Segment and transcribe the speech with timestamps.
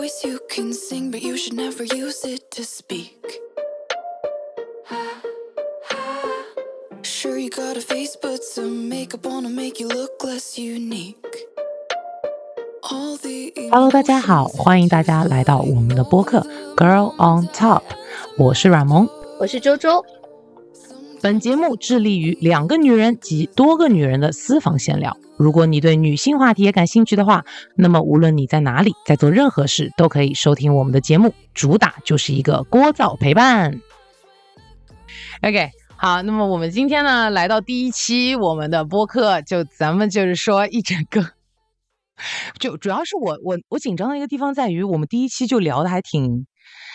[0.00, 3.20] voice you can sing, but you should never use it to speak.
[7.02, 11.14] Sure, you got a face, but some makeup on to make you look less unique.
[12.82, 16.40] All the Hello，大家好，欢迎大家来到我们的播客
[16.74, 17.82] 《Girl on Top》，
[18.38, 19.06] 我是阮萌。
[19.38, 20.02] 我是周周，
[21.20, 25.14] 本节目致力于两个女人及多个女人的私房闲聊。
[25.40, 31.32] 如果你对女性话题也感兴趣的话，那么无论你在哪里，在做任何事，都可以收听我们的节目。
[31.54, 33.80] 主打就是一个聒噪陪伴。
[35.40, 41.30] OK，好，那么我们今天呢，来到第一期我们的播客，就咱们就是说一整个，
[42.60, 46.46] 就主要是我我我紧张的一个地方在于，我们第一期就聊的还挺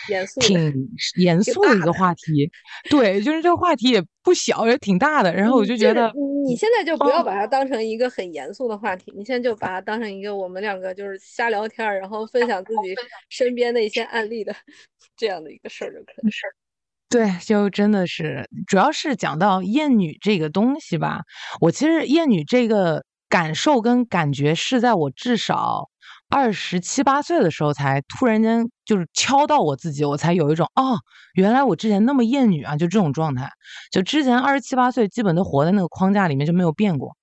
[0.08, 2.50] 严肃挺严肃的一个话题，
[2.90, 5.32] 对，就是这个话题也不小，也挺大的。
[5.34, 6.14] 然后我就觉得，是
[6.46, 12.94] 你现在就不要哦把它当成一个很严肃的话题，你现在就把它当成一个我们两个就是瞎聊天儿，然后分享自己
[13.28, 14.54] 身边的一些案例的
[15.16, 16.30] 这样的一个事儿就可以。
[17.08, 21.20] 对，就真的是，主要是讲到厌女这个东西吧，
[21.60, 25.88] 我其实厌女这个感受跟感觉是在我至少
[26.28, 30.98] 二十七八岁的时候才突然间就是敲到我自己，我才有一种哦，
[31.34, 33.48] 原来我之前那么厌女啊，就这种状态。
[33.90, 37.16] 就之前二十七八岁基本都活在那个框架里面，就没有变过。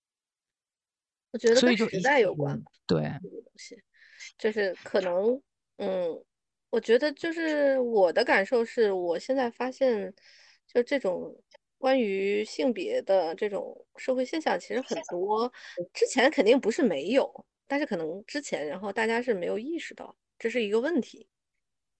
[1.31, 3.75] 我觉得跟时代有关对，这个东西，
[4.37, 5.41] 就是可能，
[5.77, 6.23] 嗯，
[6.69, 10.13] 我觉得就是我的感受是，我现在发现，
[10.71, 11.35] 就这种
[11.79, 15.51] 关于性别的这种社会现象其实很多，
[15.91, 21.27] 之前肯定不是没有，但是可能之前，然后大家是没有意识到这是一个问题，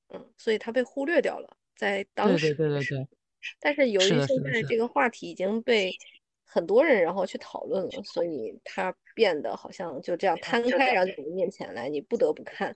[0.09, 3.08] 嗯，所以它被忽略掉了，在当时对对对
[3.59, 5.91] 但是由于现在这个话题已经被
[6.44, 12.75] 很多人然后去讨论了，所以它变得好像就这样摊开，然后在你面前来，你不得不看。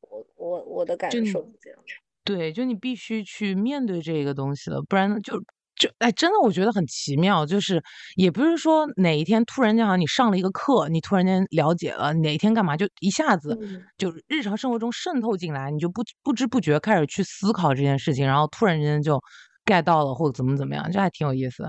[0.00, 1.94] 我我我的感受是这样的。
[2.24, 5.42] 对，就你必须去面对这个东西了，不然呢就
[5.82, 7.82] 就哎，真的我觉得很奇妙，就是
[8.14, 19.20] 也不是说哪一天突然间好像你上了一个课，你突然间了解了哪一天干嘛，就一下子嗯就日常生活中渗透进来，你就不不知不觉开始去思考这件事情，然后突然间就
[19.64, 21.68] get 到了或者怎么怎么样，这还挺有意思。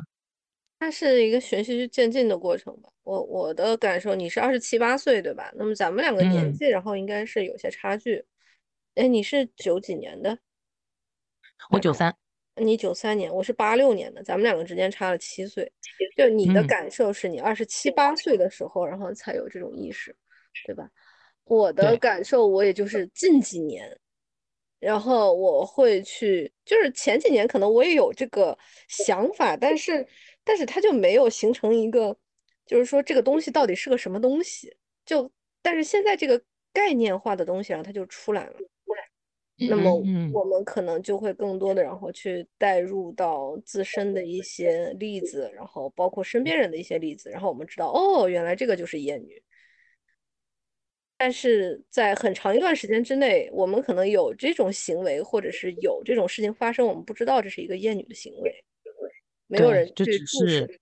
[0.78, 2.90] 它是一个循序渐进的过程吧。
[3.03, 5.50] 我我的感受，你是二十七八岁对吧？
[5.56, 8.24] 那么咱们两个年嗯纪，然后应该是有些差距。
[8.95, 10.38] 哎，你是九几年的？
[11.69, 12.13] 我九三，
[12.55, 15.71] 你九三年，我是八六年的，咱们两个之间差了七岁。
[16.15, 20.15] 就你的嗯感受是你二十七八岁的时候，然后才有这种意识，
[20.65, 20.87] 对吧？
[21.45, 23.99] 我的感受，我也就是近几年，
[24.79, 30.05] 然后我会去，就是前几年可能我也有这个想法，但是
[30.43, 32.15] 但是它就没有形成一个，
[32.65, 34.75] 就是说这个东西到底是个什么东西，
[35.05, 35.29] 就
[35.61, 36.39] 但是现在这个
[36.71, 38.55] 概念化的东西，然后它就出来了。
[39.57, 39.95] 那么
[40.31, 49.41] 我们可能就会更多的，然后去带入到自身的一些例子，然后包括身边人的一些例子，然后我们知道，哦，原来这个就是厌女。
[51.17, 58.51] 但是在很长一段时间之内，我们可能有这种行为，或者是有这种事情发生，我们不知道这是一个厌女的行为，
[59.47, 60.79] 没有人去注视是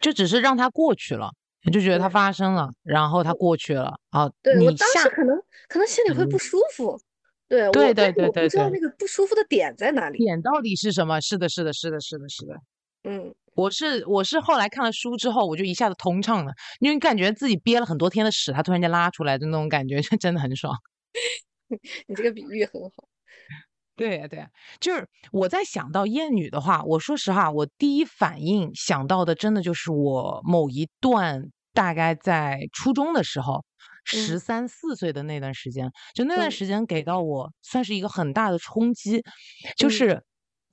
[0.00, 1.32] 就只是让它过去了，
[1.64, 6.38] 你就觉得它发生了，然后它过去了啊，对，我你下当时可能可能心里会不嗯。
[6.38, 7.00] 舒服，
[7.50, 10.18] 对，我对对对对对知道那个不舒服的点在哪里。
[10.18, 11.20] 点到底是什么？
[11.20, 12.54] 是的，是的，是的，是的，是的。
[13.02, 20.72] 嗯，我是我是后来看了书之后，我就一下子通畅了，因为感觉自己憋了很多天的屎，它突然间拉出来的那种感觉，就 真的很爽。
[22.06, 23.08] 你这个比喻很好。
[23.96, 24.48] 对呀，对呀，
[24.80, 31.42] 就是我在想到厌女的话，我说实话，我第一反应想到的，真的就是我某一段
[31.74, 33.64] 大概在初中的时候，
[34.04, 34.40] 十嗯。
[34.40, 39.22] 三四岁的那段时间，就那段嗯时间给到我算是一个很大的冲击，
[39.76, 39.90] 就嗯。
[39.90, 40.24] 是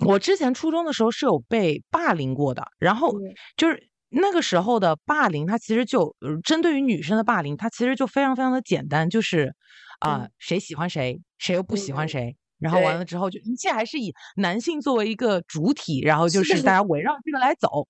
[0.05, 9.53] 我之前初中的时候是有被霸凌过的，然后嗯就是那个时候的霸凌，它其实就呃针对于女生的霸凌，它其实就非常非常的简单，就是
[9.99, 10.31] 啊、嗯。
[10.39, 12.37] 谁喜欢谁，谁又不喜欢嗯谁。
[12.59, 16.81] 然后完了之后，就一切还是以男性作为一个主体，然后就是大家。
[16.81, 17.87] 围绕这个来走，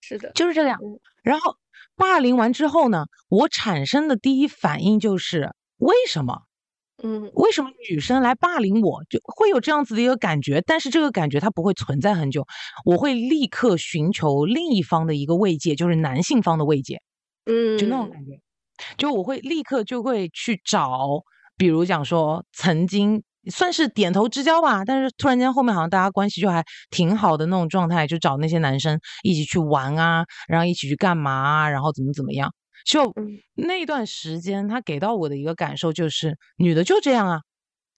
[0.00, 0.78] 是的，就是这样。
[0.82, 0.98] 嗯。
[1.22, 1.54] 然后
[1.98, 6.42] 霸凌完之后呢，我产生的第一反应就是为什么？
[7.00, 10.60] 嗯为什么女生来霸凌我，就会有这样子的一个感觉？
[10.66, 12.44] 但是这个感觉它不会存在很久，
[12.84, 17.00] 我会立刻寻求另一方的一个慰藉，就是男性方的慰藉。
[17.46, 18.40] 嗯就那种嗯感觉，
[18.96, 21.22] 就我会立刻就会去找，
[21.56, 32.52] 比如讲说曾经算是点头之交吧，但是突然间后面好像大家关系就还挺好的那种状态，就找那些男生一起去玩啊，然后一起去干嘛啊，然后怎么怎么样。
[32.84, 37.40] 就嗯那段时间，他给到我的一个感受就是，女的就这样啊，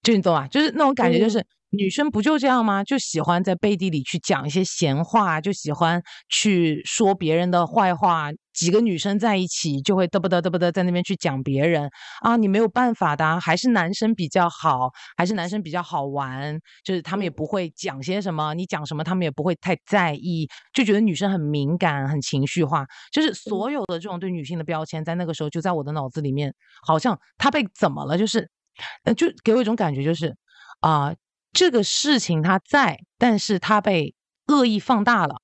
[0.03, 0.49] 就你懂吧？
[0.49, 2.83] 就是那种感觉，就嗯是、女生不就这样吗？
[2.83, 8.31] 就喜欢在背地里去讲一些闲话，就喜欢去说别人的坏话。
[8.61, 11.89] 几个女生在一起就会嘚不嘚嘚不嘚在那边去讲别人
[12.21, 17.33] 啊，你没有办法的啊，还是男生比较好，还是男生比较好玩，就是他们也嗯。
[17.33, 26.55] 不会讲些什么，你讲什么他们也不会太在意，就觉得女生很敏感、很情绪化，就是所有的这种对女性的标签，在那个时候就在我的脑子里面，
[26.87, 28.51] 好像她被怎么了，就是，
[29.05, 30.37] 呃，就给我一种感觉，就是
[30.81, 31.15] 啊、
[31.55, 34.15] 这个事情它在，但是它被
[34.49, 35.41] 恶意放大了，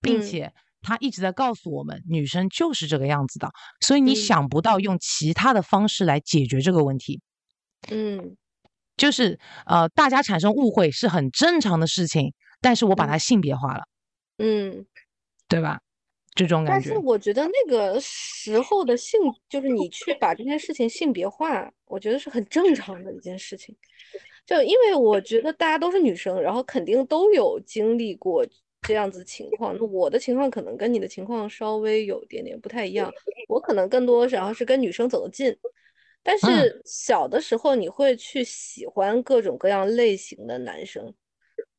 [0.00, 0.22] 并嗯。
[0.22, 0.52] 且。
[0.86, 3.50] 他一直在告诉我们，女生就是这个样子的，
[3.80, 7.20] 所以你嗯想不到用其他的方式来解决这个问题。
[7.90, 8.36] 嗯
[8.96, 13.82] 就是呃，大家产生误会是很正常的事情，但是我把嗯它性别化了，
[14.38, 14.86] 嗯。
[15.48, 15.80] 对吧？
[16.34, 23.74] 这种感觉但是，我觉得那个时候的性，就是你去把这件事情性别化，我觉得是很正常的一件事情。
[24.44, 28.44] 就因为我觉得大家都是女生，然后肯定都有经历过
[28.86, 29.76] 这样子情况。
[29.76, 33.12] 那我的情况可能跟你的情况稍微有一点点不太一样，
[33.48, 35.56] 我可能更多然后是跟女生走得近。
[36.22, 41.14] 但嗯是小的时候你会去喜欢各种各样类型的男生，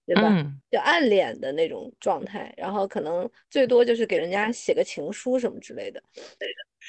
[0.06, 0.21] 对吧？
[0.30, 6.01] 嗯，就暗恋的那种状态，然后可能最多就是给人家写个情书什么之类的。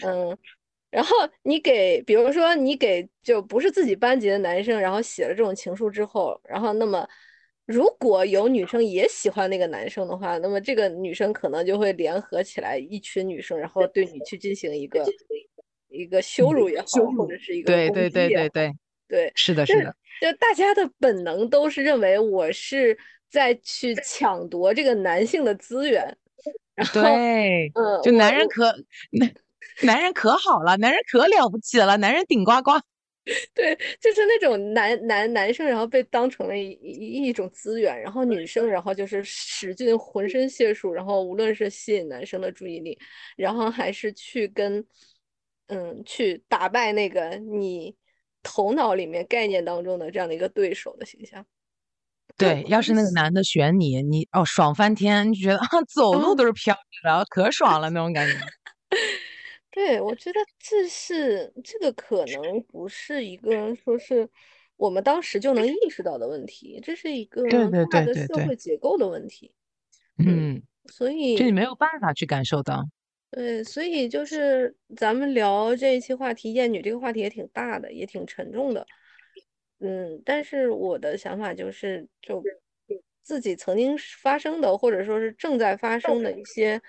[0.05, 0.39] 嗯，
[0.89, 7.05] 然后你给，比如说你给就不是自己班级的男生，然后写了这种情书之后，然后那么
[7.69, 15.05] 如果有女生也喜欢那个男生的话，那么这个女生可能就会联合起来一群女生，然后对你去进行一个
[15.91, 18.73] 一个羞辱也好，或者是一个对对对对对，
[19.07, 22.97] 对，是的，是的，就大家的本能都是认为我是
[23.29, 26.17] 在去抢夺这个男性的资源，
[26.75, 28.75] 然后对，嗯，就男人可
[29.13, 29.35] 男
[29.83, 32.81] 男人可好了，男人可了不起了，男人顶呱呱。
[33.53, 42.99] 对，就是那种男男男生，然后被当成了一一一种资源，然后女生，然后就是使尽浑身解数，然后无论是吸引男生的注意力，
[43.37, 44.85] 然后还是去跟
[45.67, 47.95] 嗯去打败那个你
[48.43, 51.45] 头脑里面概念当中的这样的一个对手的形象。
[52.37, 58.35] 对，要是那个男的选你，你哦爽翻天，你觉得啊走路嗯都是飘然后，可爽了那种感觉。
[59.71, 64.29] 对，我觉得这是这个可能不是一个说是
[64.77, 67.43] 我们当时就能意识到的问题，这是一个
[67.91, 69.53] 大的社会结构的问题。
[70.19, 72.89] 嗯，嗯，所就你没有办法去感受到。
[73.31, 78.87] 对，所以就是咱们聊这一期话题，厌女这个话题也挺大的，也挺沉重的。
[79.81, 82.43] 嗯，但是我的想法就是，就
[83.23, 86.81] 自己曾经发生的，或者说是正在发生的一些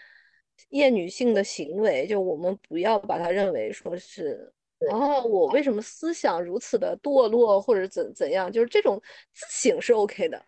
[0.70, 4.52] 厌女性的行为，就我们不要把它认为说是，
[4.92, 9.02] 哦，我为什么思想如此的堕落，或者怎怎样，就是这种
[9.34, 10.44] 自省是 OK 的。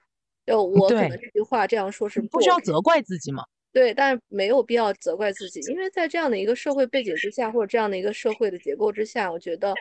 [0.45, 3.45] 就我可能这句话这样说是不不需要责怪自己嘛。
[3.71, 9.73] 对，但是没有必要责怪自己，因为在这样的一个社会背景之下，或者这样的一个社会的结构之下，我觉得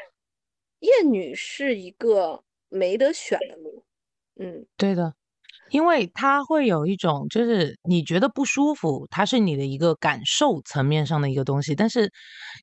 [0.81, 3.83] 厌女是一个没得选的路。
[4.37, 5.15] 嗯对的，
[5.71, 11.75] 因为它会有一种，就是你觉得不舒服，它是你的一个感受层面上的一个东西。
[11.75, 12.11] 但是，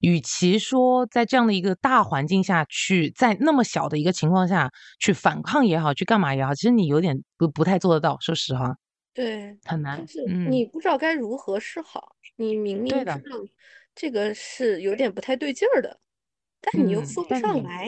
[0.01, 8.75] 与其说在这样的一个大环境下去，在那么小的一个情况下去反抗也好，去干嘛也好，其实你有点不不太做得到，说实话，
[9.13, 10.07] 对，很难就。
[10.11, 13.19] 是嗯，你不知道该如何是好，你明明知，道
[13.95, 15.99] 这个是有点不太对劲儿的，
[16.61, 17.87] 但你又嗯，说不上来，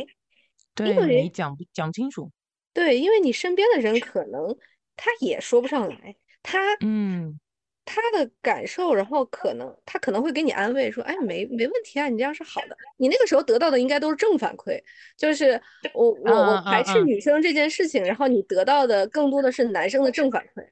[0.78, 2.32] 因对你讲不讲不清楚，
[2.74, 4.56] 对，因为你身边的人可能
[5.02, 6.14] 他也说不上来，
[6.44, 7.40] 他嗯，
[7.86, 12.76] 他的感受，然后可能他可能会给你安慰说，哎，没没问题啊，你这样是好的。
[12.98, 14.78] 你那个时候得到的应该都是正反馈，
[15.18, 15.60] 就是
[15.94, 20.68] 我我我排斥女生这件事情，然后你得到的更多的是男生的正反馈。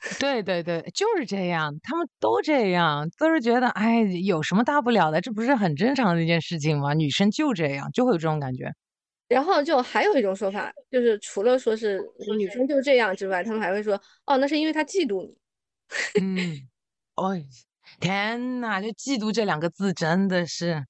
[0.20, 6.94] 对对对，就是这样，他们都这样，都是觉得，哎，有什么大不了的，这不是很正常的一件事情吗？
[6.94, 8.72] 女生就这样，就会有这种感觉。
[9.28, 12.00] 然后就还有一种说法，就是除了说是
[12.36, 15.36] 女生就这样之外，他们还会说，哦，那是因为他嫉妒你。
[16.20, 16.68] 嗯，
[17.14, 17.44] 哎，
[18.00, 20.82] 天呐，就嫉妒这两个字真的是，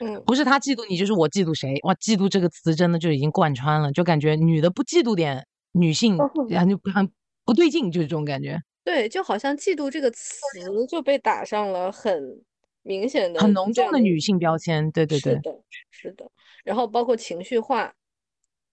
[0.00, 1.78] 嗯，不是他嫉妒你，就是我嫉妒谁。
[1.84, 7.08] 哇，嫉妒这个词真的就已经贯穿了，就感觉女的不嫉妒点女性，哦然后就很
[7.44, 10.40] 不对劲，就是这种感觉，对，就好像嫉妒这个词
[10.88, 12.42] 就被打上了很
[12.82, 14.90] 明显的很浓重的女性标签。
[14.90, 15.60] 对对对，是的，
[15.90, 16.30] 是的。
[16.64, 17.94] 然后包括情绪化，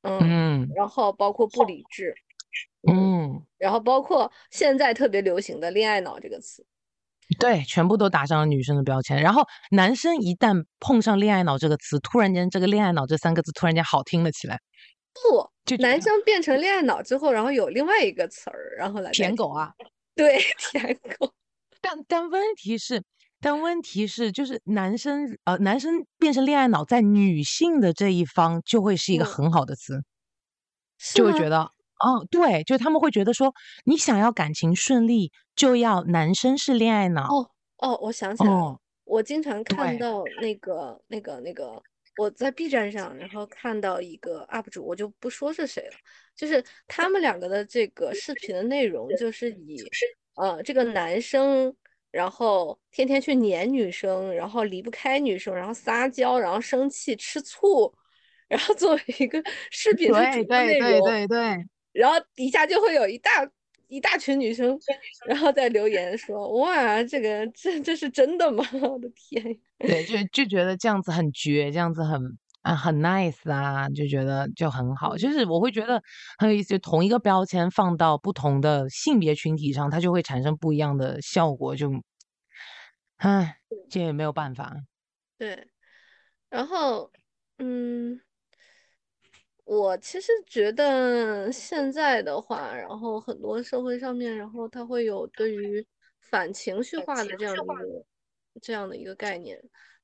[0.01, 2.15] 嗯，嗯然后包括不理智，
[2.89, 2.95] 嗯，
[3.36, 6.65] 嗯，然后包括现在特别流行的“恋爱脑”这个词，
[7.39, 9.21] 对，全部都打上了女生的标签。
[9.21, 14.60] 然后男生一旦碰上“恋爱脑”这个词，突然间这个“恋爱脑”这三个字突然间好听了起来。
[15.13, 19.74] 不，就男生变成恋爱脑之后，然后有另外一个词儿，然后来舔狗啊，
[20.15, 20.39] 对
[20.71, 21.33] 舔狗，
[21.81, 23.03] 但但问题是，
[23.41, 29.27] 但问题是，就是男生呃，男生变成恋爱脑，在女性的这一方就会是一个嗯。
[29.27, 30.01] 很好的词，
[31.15, 31.62] 就会觉得，
[32.00, 33.53] 哦，对，就他们会觉得说，
[33.86, 37.24] 你想要感情顺利，就要男生是恋爱脑。
[37.24, 38.36] 哦哦，我想。
[38.38, 41.81] 起来了，哦，我经常看到那个那个那个，
[42.17, 45.98] 我在 B 站上，然后看到一个 UP 主，我就不说是谁了，
[46.36, 49.83] 就是他们两个的这个视频的内容，就是以
[50.36, 51.75] 呃这个男生，
[52.12, 57.94] 然后天天去黏女生，然后离不开女生，然后撒娇，然后生气吃醋，
[58.48, 63.50] 然后作为一个视频的主播内对对容，对对，然后底下就会有一大
[63.88, 64.77] 一大群女生，
[65.25, 68.65] 然后在留言说：“哇，这个这这是真的吗？
[68.84, 69.44] 我的天！”
[69.80, 75.18] 对，就就觉得这样子很绝，这样子很啊很 nice 啊，就觉得就很好。
[75.18, 76.01] 就嗯是我会觉得
[76.38, 81.75] 很有意思，就同一个标签放到不同的性别群体上，它就会产生不一样的效果。
[81.75, 81.91] 就，
[83.18, 83.58] 唉，
[83.89, 84.75] 这也没有办法。
[85.38, 85.68] 对，
[86.50, 87.12] 然后
[87.58, 88.22] 嗯，
[89.63, 95.86] 我其实觉得现在的话，然后很多社会上面，然后它会有对于
[96.20, 98.06] 反情绪化的这样的一个
[98.62, 99.60] 这样的一个概念，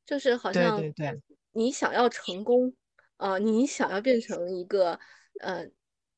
[0.06, 1.22] 就是好像对对对
[1.58, 2.72] 你想要成功，
[3.18, 5.00] 啊、你想要变成一个
[5.40, 5.66] 呃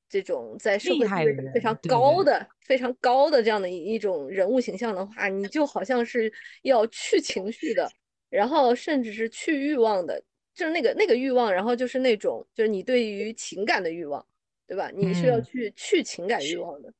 [0.10, 6.32] 这种在社会地位非常高的、非常高的这样的一一种人物形象的话，你就好像是
[6.64, 7.90] 要去情绪的，
[8.30, 10.22] 然后甚至是去欲望的，
[10.54, 14.26] 就是那个那个欲望，然后就是那种就是你对于情感的欲望，
[14.70, 14.92] 对吧？
[14.96, 15.42] 你是要嗯。
[15.42, 16.94] 去去情感欲望的，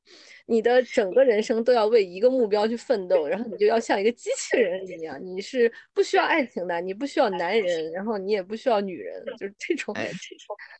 [0.46, 10.10] 你的整个人生都要为一个目标去奋斗，然后你就要像一个机器人一样，你是不需要爱情的，你不需要男人，然后你也不需要女人，就是这种，哎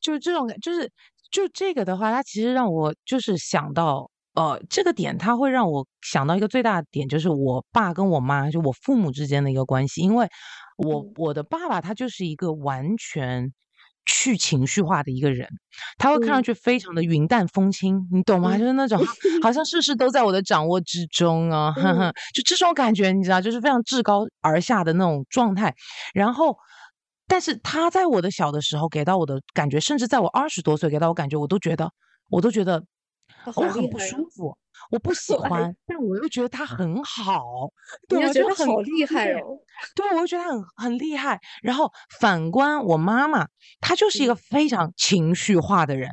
[0.00, 0.90] 就是这种感，就是
[1.30, 10.26] 就这个的话，它其实让我就是想到，呃，这个点它会让我想到一个最大的点，就是我爸跟我妈，就我父母之间的一个关系，因为
[10.78, 11.16] 我嗯。
[11.16, 13.52] 我的爸爸他就是一个完全。
[14.06, 15.48] 去情绪化的一个人，
[15.98, 18.56] 他会看上嗯去非常的云淡风轻，你懂吗？
[18.56, 18.98] 嗯就是那种
[19.42, 25.74] 好像事事都在我的掌握之中啊，呵呵嗯，就这种感觉，你知道，就是非常至高而下的那种状态。
[26.12, 26.56] 然后，
[27.28, 31.90] 但是他在我的小的时候给到我的感觉，甚至在我二十多岁给到我感觉，我都觉得，
[32.28, 32.82] 我都觉得
[33.46, 33.98] 我很不！
[33.98, 34.56] 舒服，
[34.90, 37.42] 我不喜哎欢，但我又觉得他很好，
[38.08, 39.58] 对啊，就很就觉得好厉害哦，
[39.94, 41.38] 对，我就觉得他很很厉害。
[41.62, 43.46] 然后反观我妈妈，
[43.80, 46.10] 她就是一个嗯非常情绪化的人，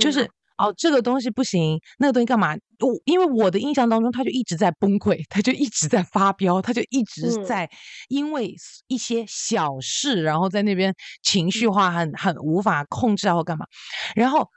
[0.00, 2.54] 就是嗯哦，这个东西不行，那个东西干嘛？
[2.80, 7.70] 我因为我的印象当中，她就一直在崩溃，她就一直在发飙，她就一直嗯在
[8.08, 8.54] 因为
[8.88, 13.66] 一些小事，然后在那边情绪嗯化很很无法控制啊或干嘛。
[14.14, 14.48] 然后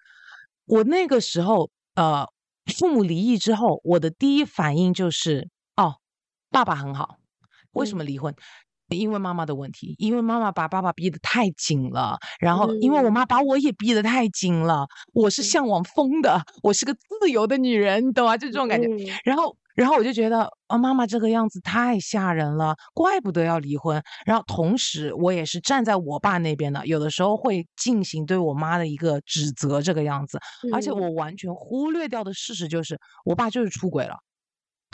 [0.66, 2.28] 我那个时候呃，
[2.74, 5.96] 父母离异之后，我的第一反应就是哦，
[6.52, 7.18] 爸爸很好，
[7.72, 8.34] 为什嗯么离婚？
[8.90, 18.38] 因为妈妈的问题，因为妈妈把爸爸逼得太紧了，然后因为我嗯妈把我也逼得太紧了，我是嗯向往风的，我是个自由的女人，你懂吗？
[18.38, 18.88] 就这种感觉。
[18.88, 24.02] 嗯然后，然后我就觉得，啊，妈妈这个样子太吓人了，怪不得要离婚。
[24.26, 30.40] 然后，同时我也是站在我爸那边的，有的时候会进行对我妈的一个指责，这个样子。
[30.74, 34.16] 而且嗯我完全忽略掉的事实就是，我爸就是出轨了，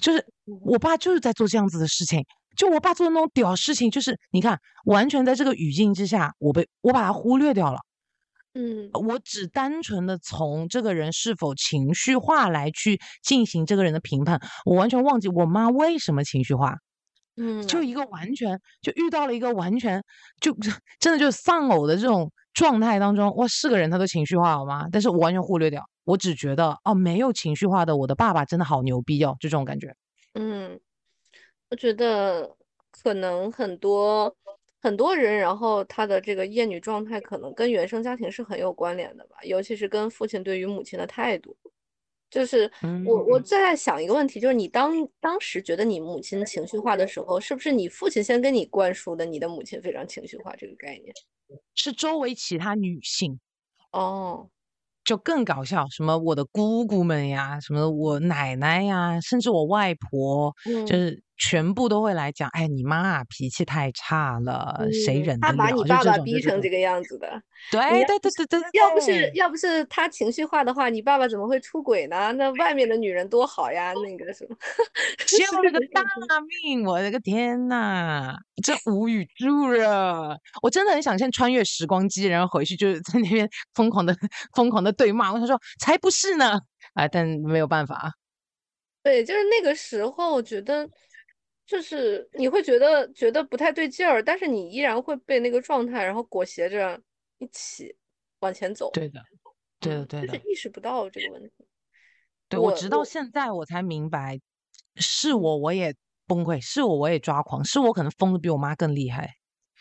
[0.01, 2.25] 就是嗯我爸就是在做这样子的事情。
[2.57, 7.79] 就我爸做的那种屌事情，就是你看，完全在这个语境之下，我被我把他忽略掉了。
[8.53, 16.75] 嗯我只单纯的从这个人是否情绪化来去进行这个人的评判，我完全忘记我妈为什么情绪化，
[17.37, 20.03] 嗯，就一个完全就遇到了一个完全
[20.41, 20.53] 就
[20.99, 24.87] 真的就丧偶的这种状态当中，哇，是个人他都情绪化好吗？
[24.91, 29.95] 但是我完全忽略掉，我只觉得哦，没有情绪化的我的爸爸真的好牛逼哦，就这种感觉。
[30.33, 30.77] 嗯，
[31.69, 32.55] 我觉得
[32.91, 34.35] 可能很多
[34.81, 41.55] 很多人，然后他的这个厌女状态可能跟原生家庭是很有关联的吧，尤其是跟父亲对于母亲的态度。
[42.29, 42.71] 就是
[43.05, 51.13] 我我嗯在想一个问题，就是你当当时觉得你母亲情绪化的时候，是不是你父亲先跟你灌输的你的母亲非常情绪化这个概念？
[51.75, 53.37] 是周围其他女性
[53.91, 54.47] 哦，
[55.03, 65.55] 就更搞笑，什么我的姑姑们呀，什么我奶奶呀，甚至我外婆，就嗯是全部都会来讲，哎，你妈啊脾气太差了，谁忍得了？
[65.55, 67.41] 把你爸爸逼成这个样子的。
[67.71, 72.31] 对要对对对对，要不是要不是他情绪化的话，你爸爸怎么会出轨呢？
[72.33, 74.55] 那外面的女人多好呀，那个什么，
[75.27, 76.03] 救了个大
[76.63, 76.83] 命！
[76.85, 80.37] 我的个天呐，真无语住了。
[80.61, 84.15] 我真的很想先穿越时光机，然后回去就是在那边疯狂的
[84.55, 85.31] 疯狂的对骂。
[85.31, 86.59] 我想说，才不是呢！
[86.93, 88.11] 啊，但没有办法。
[89.03, 90.87] 对，就是那个时候，我觉得
[91.71, 97.01] 就是你会觉得觉得不太对劲儿，但是你依然会被那个状态，然后裹挟着
[97.37, 97.95] 一起
[98.41, 98.91] 往前走。
[98.91, 99.23] 对的，
[99.79, 100.41] 对的，嗯对的就是。
[100.49, 101.65] 意识不到这个问题。
[102.49, 104.37] 对我我直到现在我才明白，
[104.97, 105.95] 是我我也
[106.27, 109.35] 崩溃，是我我也抓狂，是我可能疯的比我妈更厉害。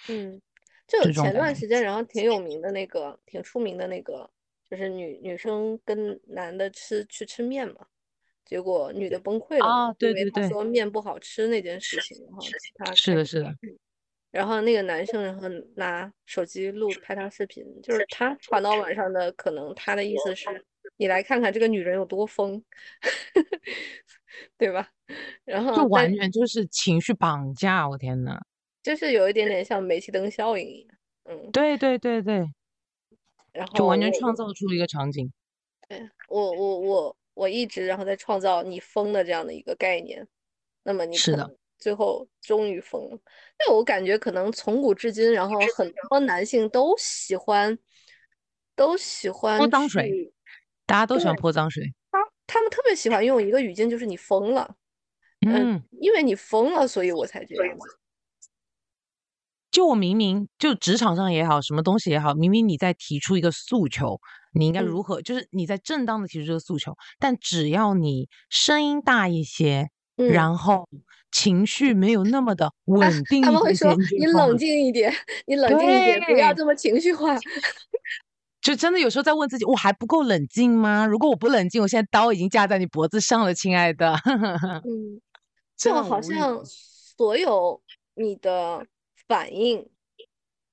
[0.08, 0.40] 嗯，
[0.86, 4.30] 就前段时间，然后挺有名的那个，挺出名的那个，
[4.70, 7.88] 就是女女生跟男的吃去吃面嘛，
[8.44, 12.42] 结果女的崩溃了嘛，啊对因为她对对说面不好吃那件事情，然后
[12.76, 13.54] 他是的，是的，
[14.30, 20.64] 然后那个男生然后拿手机录拍他视频，就是他传到网上的，可能他的意思是
[20.96, 22.62] 你来看看这个女人有多疯，
[24.58, 24.88] 对吧？
[25.44, 28.40] 然后就完全就是情绪绑架，我天呐！
[28.82, 32.48] 就是有一点点像煤气灯效应一样，嗯，对对对对，
[33.52, 35.30] 然后就完全创造出了一个场景。
[35.88, 40.26] 对我我我我一直然后在创造你疯的这样的一个概念，
[40.82, 43.18] 那么你是的可能最后终于疯了。
[43.58, 47.78] 那我感觉可能从古至今，然后很多男性都喜欢
[48.74, 50.32] 都喜欢泼脏水
[50.86, 51.94] 大家都喜欢泼脏水。
[52.46, 54.74] 他们特别喜欢用一个语境，就是你疯了，
[55.46, 57.99] 嗯、嗯，因为你疯了，所以我才这样子。
[59.70, 64.20] 就我明明就职场上也好，什么东西也好，明明你在提出一个诉求，
[64.52, 65.22] 你应该嗯如何？
[65.22, 70.88] 就是你在正当的提出这个诉求，但只要你声音大一些，嗯，然后
[71.30, 75.14] 情绪没有那么的 稳定他们会说你冷静一点，
[75.46, 77.38] 你冷静一点，不要这么情绪化。
[78.60, 81.06] 就真的有时候在问自己，我还不够冷静吗？
[81.06, 84.14] 如果我不冷静，我现在刀已经架在你脖子上了，亲爱的。
[84.26, 85.20] 嗯，
[85.78, 87.80] 就好像所有
[88.16, 88.84] 你的
[89.30, 89.88] 反应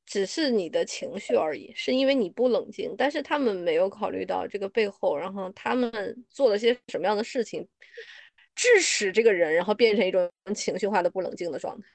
[0.03, 7.67] 只是你的情绪而已，是因为你不冷静，但是他们没有考虑到这个背后，然后他们做了些什么样的事情，
[8.55, 11.87] 致使这个人然后变成一种情绪化的不冷静的状态。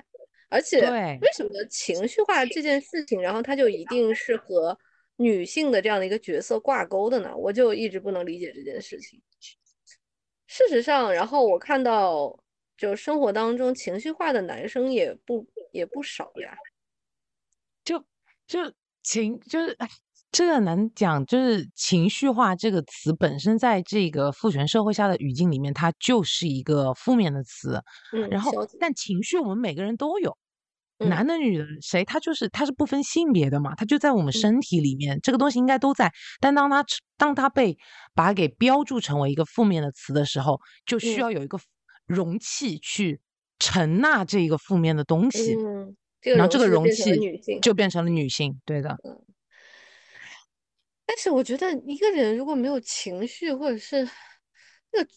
[0.50, 4.78] 而且为什么情绪化这件事情，然后它就一定是和
[5.16, 7.36] 女性的这样的一个角色挂钩的呢？
[7.36, 9.20] 我就一直不能理解这件事情。
[10.46, 12.38] 事实上，然后我看到，
[12.76, 16.54] 就生活当中情绪化的男生也不也不少呀。
[17.84, 17.98] 就
[18.46, 19.88] 就情就是哎，
[20.30, 27.82] 这个很难讲，就是情绪化这个词本身在这个父权社会下的语境里面，它就是一个负面的词。
[28.12, 30.38] 嗯，然后，但情绪我们每个人都有，
[30.98, 36.12] 嗯男的女的，谁他就是他是不分性别的嘛，他就在我们身体里面，这个东西应该都在。
[36.40, 36.84] 但当他
[37.16, 37.76] 当他被
[38.14, 41.58] 把它给标注成为一个负面的词的时候，就需嗯要有一个
[42.06, 43.20] 容器去
[43.62, 47.60] 承纳这一个负面的东西，嗯，这个然后这个容容器。
[47.60, 48.60] 就变成了女性。
[48.64, 48.98] 对的，
[51.06, 54.02] 但是我觉得一个人如果没有情绪，或者是
[54.92, 55.10] 那个，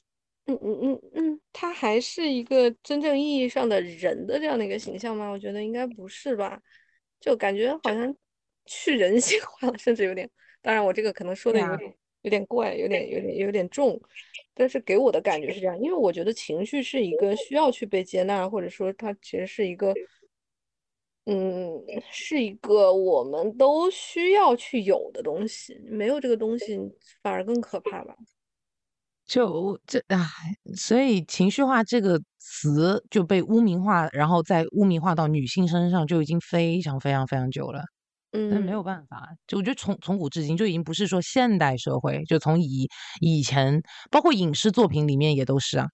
[0.46, 5.28] 嗯嗯嗯嗯，他还是一个真正意义上的人的这样的一个形象吗？
[5.30, 6.62] 我觉得应该不是吧，
[7.20, 8.16] 就感觉好像
[8.68, 10.30] 去人性化了，甚至有点，
[10.62, 14.00] 当然我这个可能说的有点有点怪，有点有点有点重，
[14.56, 19.94] 但是给我的感觉是这样，因为我觉得情绪是一个需要去被接纳，或者说它其实是一个。
[21.28, 26.80] 嗯，是一个我们都需要去有的东西，没有这个东西
[27.24, 28.16] 反而更可怕吧？
[29.26, 30.20] 就这唉，
[30.76, 37.95] 所以情绪化这个词就被污名化，然后再污名化到女性身上，就已经非常非常非常久了。
[38.48, 38.84] 但没有嗯。
[38.84, 42.88] 办法，就我觉得从从古至今就已经不是说现代社会，就从以
[43.22, 45.88] 以前，包括影视作品里面也都是啊。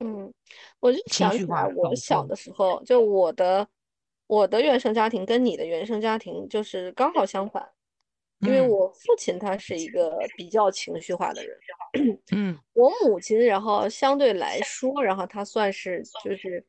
[0.00, 0.32] 嗯，
[0.80, 2.34] 我就想起来，我小的。
[2.36, 3.66] 时候，就我的
[4.26, 7.64] 我的原生家庭跟你的原生家庭就是刚好相反，
[8.42, 8.68] 因为嗯。
[8.68, 11.56] 我父亲他是一个比较情绪化的人，
[12.30, 12.58] 嗯。
[12.74, 16.64] 我母亲，然后相对来说，然后她算是就是，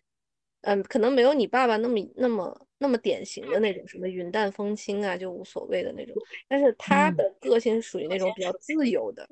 [0.66, 6.16] 嗯，可能没有你爸爸那么那么那么典型的那种什么云淡风轻啊，就无所谓的那种，
[6.48, 9.30] 但是她嗯的个性属于那种比较自由的，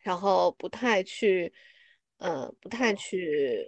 [0.00, 1.52] 然后不太去，
[2.18, 3.66] 呃，不太去，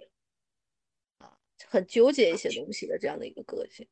[1.17, 3.85] 啊，很纠结一些东西的这样的一个个性。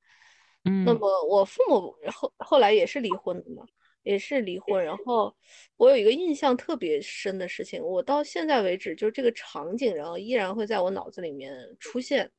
[0.64, 3.66] 那嗯么我父母后后来也是离婚的嘛，
[4.04, 4.82] 也是离婚。
[4.82, 5.36] 然后
[5.76, 12.32] 我有一个印象特别深的事情，我到现在为止，就是这个场景，然后依然会在我脑子里面出现。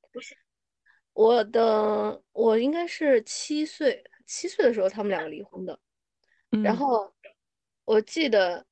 [1.12, 5.78] 我的我应该是七岁，七岁的时候他们两个离婚的。
[6.62, 6.76] 然嗯。
[6.76, 7.12] 后
[7.84, 8.64] 我记得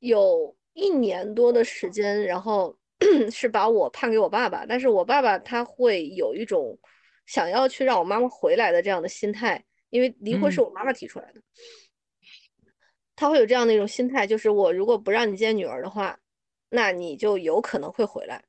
[0.00, 2.76] 有一年多的时间，然后
[3.30, 6.78] 是把我判给我爸爸，但是我爸爸他会有一种
[7.26, 10.64] 想要去让我妈妈回来的这样的心态，因为离婚是嗯。
[10.64, 11.42] 我妈妈提出来的，
[13.14, 16.18] 他会有这样的一种心态，就是我如果不让你见女儿的话，
[16.70, 18.44] 那你就有可能会回来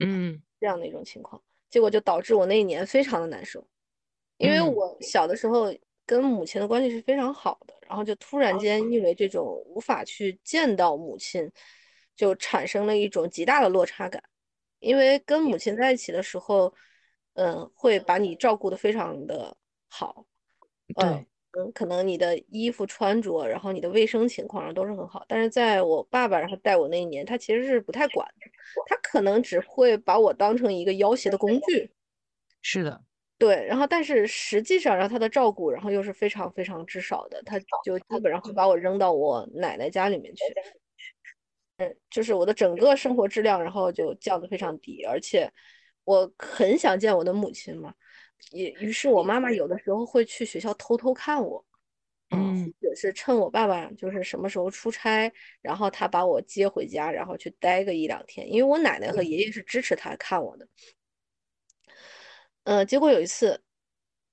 [0.00, 0.42] 嗯。
[0.58, 3.66] 这样的一种情况，结果就导致我那一年非常的难受。
[4.38, 5.74] 因为嗯我小的时候
[6.04, 11.50] 跟母亲的关系是非常好的，然后就突然间因为这种无法去见到母亲，
[12.14, 14.22] 就产生了一种极大的落差感。
[14.78, 16.72] 因为跟母亲在一起的时候，
[17.32, 19.56] 嗯，会把你照顾的非常的
[19.88, 20.26] 好，
[20.96, 21.26] 嗯对，
[21.56, 25.24] 嗯，可能你的衣服穿着，然后你的卫生情况都是很好。
[25.26, 28.50] 但是在我爸爸然后带我那一年，他其实是不太管的，
[28.86, 31.90] 他可能只会把我当成一个要挟的工具。
[32.60, 33.02] 是的，
[33.38, 40.42] 对，然后但是实际上，然后他的照顾，然后又是非常非常之少的，他就基本上会把我扔到我奶奶家里面去，
[41.78, 45.50] 嗯，就是我的整个生活质量，然后就降得非常低，而且
[46.04, 47.94] 我很想见我的母亲嘛，
[48.50, 51.64] 也于是我妈妈有的时候会去学校偷偷看我，
[52.30, 60.68] 嗯，也是趁我爸爸就是什么时候出差，然后他把我接回家，然后去待个一两天，因为我奶奶和爷爷是支持他看我的。
[62.64, 63.62] 呃，结果有一次，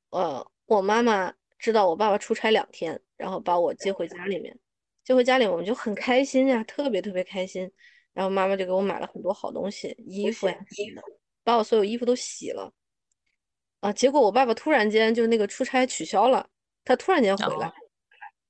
[0.10, 4.58] 呃，我妈妈知道我爸爸出差两天，然后把我接回家里面，
[5.04, 7.72] 接回家里我们就很开心呀，特别特别开心。
[8.14, 11.08] 然后妈妈就给我买了很多好东西，衣服呀什么的，
[11.44, 12.72] 把我所有衣服都洗了。
[13.84, 16.48] 啊，结果我爸爸突然间就那个出差取消了，
[16.86, 17.74] 他突然间回来，哦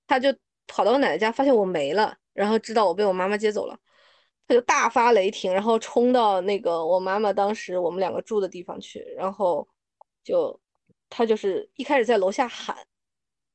[0.06, 0.34] 他就
[0.68, 3.76] 跑到我奶奶家，发现我没了，然后知道我被我妈妈接走了，
[4.48, 9.68] 他就大发雷霆，然后冲到那个我妈妈当时我们两个住的地方去，然后
[10.24, 10.60] 就
[11.10, 12.78] 他就是一开始在楼下喊，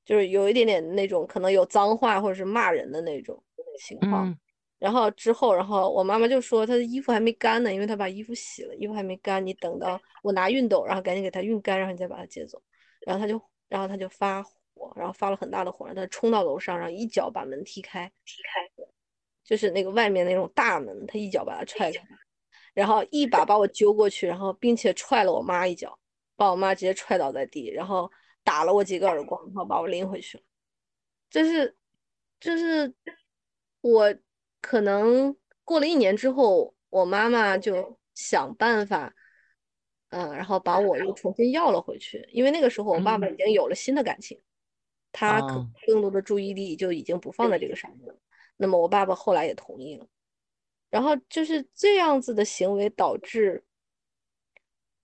[0.05, 3.41] 就是有一点点那种可能有脏话或者是骂人的那种
[3.79, 4.29] 情况。
[4.29, 4.39] 嗯
[4.79, 12.63] 然后之后，然后我妈妈就说她的衣服还没干呢，因为她把衣服洗了，衣服还没干，你等到 我拿熨斗，然后赶紧给她熨干，然后你再把她接走。
[13.07, 18.85] 然后她就，然后她就发火，然后发了很大的火，让她冲到楼上，然后一脚把门踢开，踢开，
[19.45, 22.01] 就是那个外面那种大门，她一脚把它踹开，
[22.75, 25.99] 然后一把把我揪过去，然后并且踹了我妈一脚，
[26.37, 28.09] 把我妈直接踹倒在地，然后
[28.45, 30.45] 打了我几个耳光，然后把我拎回去了。
[31.31, 31.77] 就是
[32.41, 32.95] 就是
[33.81, 34.15] 我
[34.69, 39.15] 可能过了一年之后，我妈妈就想办法，
[40.11, 44.39] 嗯、然后把我又重新要了回去，因为那个时候我爸爸已经有了新的感情，
[45.11, 48.21] 他可哦更多的注意力就已经不放在这个上面了。
[48.59, 50.07] 那么我爸爸后来也同意了，
[50.91, 53.65] 然后就是这样子的行为导致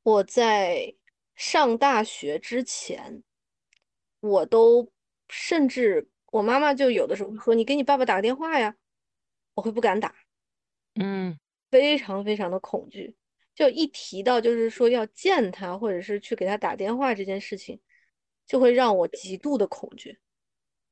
[0.03, 0.94] 我在
[1.35, 3.22] 上大学之前，
[4.20, 4.92] 我都
[5.31, 8.77] 甚至我妈妈就有的时候说：“你给你爸爸打个电话呀。”
[9.55, 10.14] 我会不敢打，
[10.95, 11.38] 嗯
[11.71, 13.17] 非常非常的恐惧。
[13.55, 17.81] 就一提到就是说要见他，或者是去给他打电话这件事情，
[18.47, 20.19] 就会让我极度的恐惧。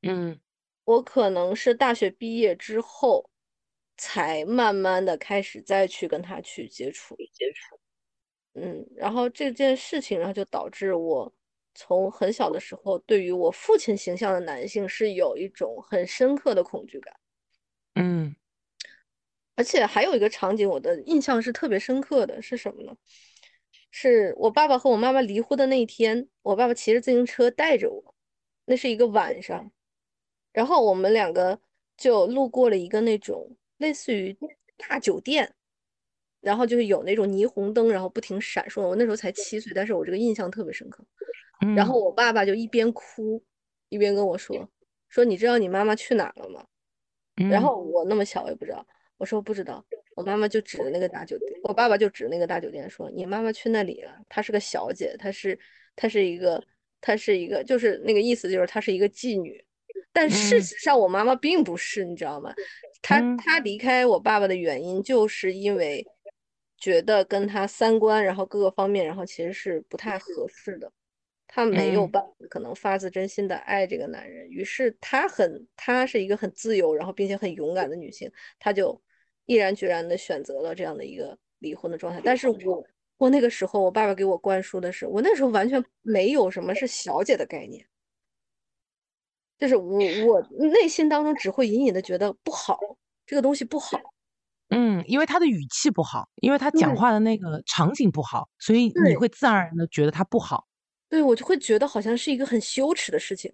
[0.01, 0.39] 嗯
[0.85, 3.29] 我可能是大学毕业之后，
[3.97, 7.79] 才慢慢的开始再去跟他去接触接触。
[8.55, 11.33] 嗯，然后这件事情，然后就导致我
[11.73, 17.15] 从很小的时候，对于我父亲形象的男性是有一种很深刻的恐惧感。
[17.95, 18.35] 嗯
[19.55, 22.95] 而且还有一个场景，我的印象是特别深刻的，是什么呢？
[23.91, 28.15] 是我爸爸和我妈妈离婚的那一天，我爸爸骑着自行车带着我，
[28.65, 29.71] 那是一个晚上，
[30.51, 31.59] 然后我们两个
[31.95, 34.35] 就路过了一个那种类似于
[34.77, 35.53] 大酒店，
[36.41, 38.81] 然后就是有那种霓虹灯，然后不停闪烁。
[38.81, 41.05] 我那时候才七岁，但是我这个印象特别深刻。
[41.63, 43.43] 嗯，然后我爸爸就一边哭
[43.89, 44.67] 一边跟我说
[45.07, 46.65] ：“说你知道你妈妈去哪了吗？”
[47.49, 48.85] 然后我那么小，我也不知道。
[49.17, 55.57] 我说不知道，我妈妈就指着那个大酒店，我爸爸就指着那个大酒店说：“你妈妈去那里了，她是个小姐，她是
[55.95, 56.61] 她是一个
[56.99, 59.63] 她是一个，就是那个意思，就是她是一个妓女。”
[60.11, 62.53] 但事嗯实上，我妈妈并不是，你知道吗？
[63.01, 66.05] 她嗯她离开我爸爸的原因，就是因为
[66.77, 70.91] 觉得跟他三观，然后各个方面，然后其实是不太合适的。
[71.55, 72.09] 她没有嗯。
[72.09, 78.99] 办法可能发自真心的爱这个男人，于是她很，她是一个很自由，然后并且很勇敢的女性，她就
[79.45, 82.19] 毅然决然的选择了这样的一个离婚的状态。
[82.23, 82.83] 但是我，
[83.17, 87.85] 我那个时候，我爸爸给我灌输的是，我那时候完全没有什么是小姐的概念，
[89.59, 92.79] 就是我我内心当中只会隐隐的觉得不好，
[93.27, 93.99] 这个东西不好，
[94.69, 100.65] 嗯，因为他的语气不好，因为他讲话的那个场景不好，所以你会自然而然的觉得他不好。
[101.13, 103.53] 对，我就会觉得好像是一个很羞耻的事情，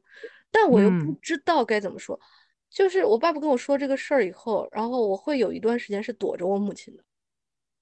[0.50, 2.17] 但我又不嗯知道该怎么说。
[2.69, 7.04] 就是我爸爸跟我说这个事儿以后，然后我会有一段时间是躲着我母亲的。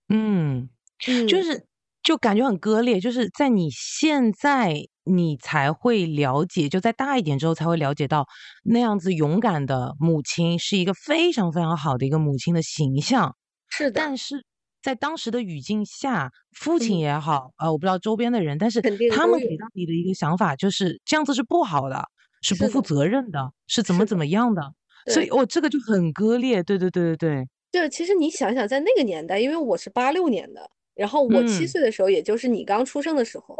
[0.09, 1.67] 嗯，就嗯，是
[2.01, 8.25] 就感觉很割裂，就是在你现在你才会了解，就在大一点之后才会了解到
[8.63, 13.35] 那样子勇敢的母亲是一个非常非常好的一个母亲的形象。
[13.69, 14.43] 是的，但是
[14.81, 19.27] 在当时的语境下，父亲嗯，也好，呃，我不知道周边的人，但是他。
[19.27, 22.01] 们给到你的一个想法就是这样子是不好的，
[22.41, 24.61] 是不负，责任的，是怎么怎，么样的，
[25.07, 25.37] 所以对。
[25.37, 26.63] 我、这个就很割裂。
[26.63, 33.57] 对对对对对，就是其实你想想，在那个年代，因为我是八六年的，然后我七嗯，岁的时候，也就是你刚出生的时候，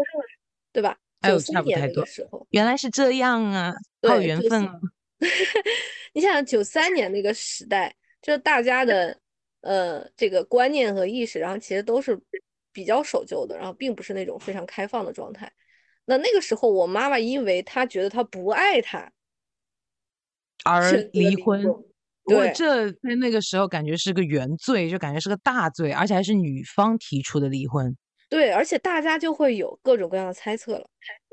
[0.71, 0.97] 对吧？
[1.23, 2.05] 九三年那个。
[2.05, 3.73] 时候，原来是这样啊，
[4.07, 4.79] 好有缘分啊。
[6.13, 9.19] 你想想九三年那个时代，就是大家的
[9.67, 12.17] 呃这个观念和意识，然后其实都是
[12.71, 15.51] 比较守旧的，然后并不是那种非常开放的状态。
[16.05, 19.11] 那那个时候，我妈妈因为她觉得她不爱他，
[20.63, 21.65] 而离婚，
[22.23, 27.95] 我这在那个时候感觉是个原罪，就感觉是个大罪，而且还是女方提出的离婚。
[28.29, 30.87] 对，而且大家就会有各种各样的猜测了。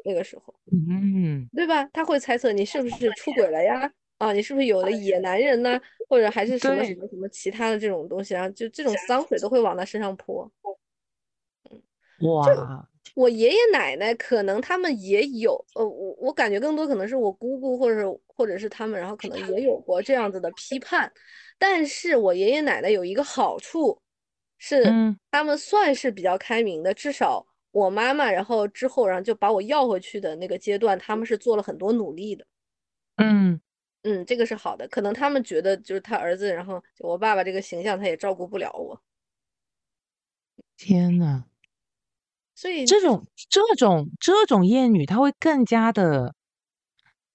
[0.05, 0.55] 那个时候。
[0.71, 1.85] 嗯，对吧？
[1.93, 3.91] 他会猜测你是不是出轨了呀？
[4.19, 5.81] 啊，你是不是有了野男人呢？
[6.09, 10.51] 或者还是什么什，么什么其他的这种东西，然后就这种脏水都会往他身上泼。
[11.71, 11.83] 嗯
[12.29, 21.13] 哇，我爷爷奶奶可能他们也有，呃，我我感觉更多可能是我姑姑或者是或者是他们，然后可能也有过这样子的批判。
[21.59, 24.01] 但是我爷爷奶奶有一个好处，
[24.59, 32.47] 是嗯他们算是比较开明的，至少我妈妈，然后之后然后就把我要回去的那个阶段，他们是做了很多努力的。
[33.17, 33.61] 嗯，
[34.05, 34.87] 嗯，这个是好的。
[34.89, 38.99] 可能他们觉得就是他儿子，然后就我爸爸这个形象，他也照顾不了我，
[40.77, 41.45] 天呐，
[42.57, 46.35] 所以这种这种这种厌女，她会更加的，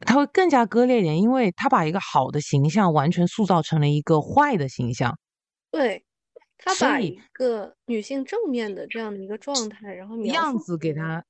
[0.05, 5.17] 她会更加割裂一点，因为她把一个好的形象完全塑造成了一个坏的形象，
[5.73, 6.03] 对
[6.57, 11.23] 她把一个女性正面的这样的一个状态，然后描样子给她，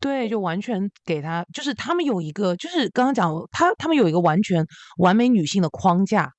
[0.00, 4.64] 对，就完全给他，就是他们有一个，就是刚刚讲，他他们有一个完全
[4.98, 6.30] 完美女性的框架，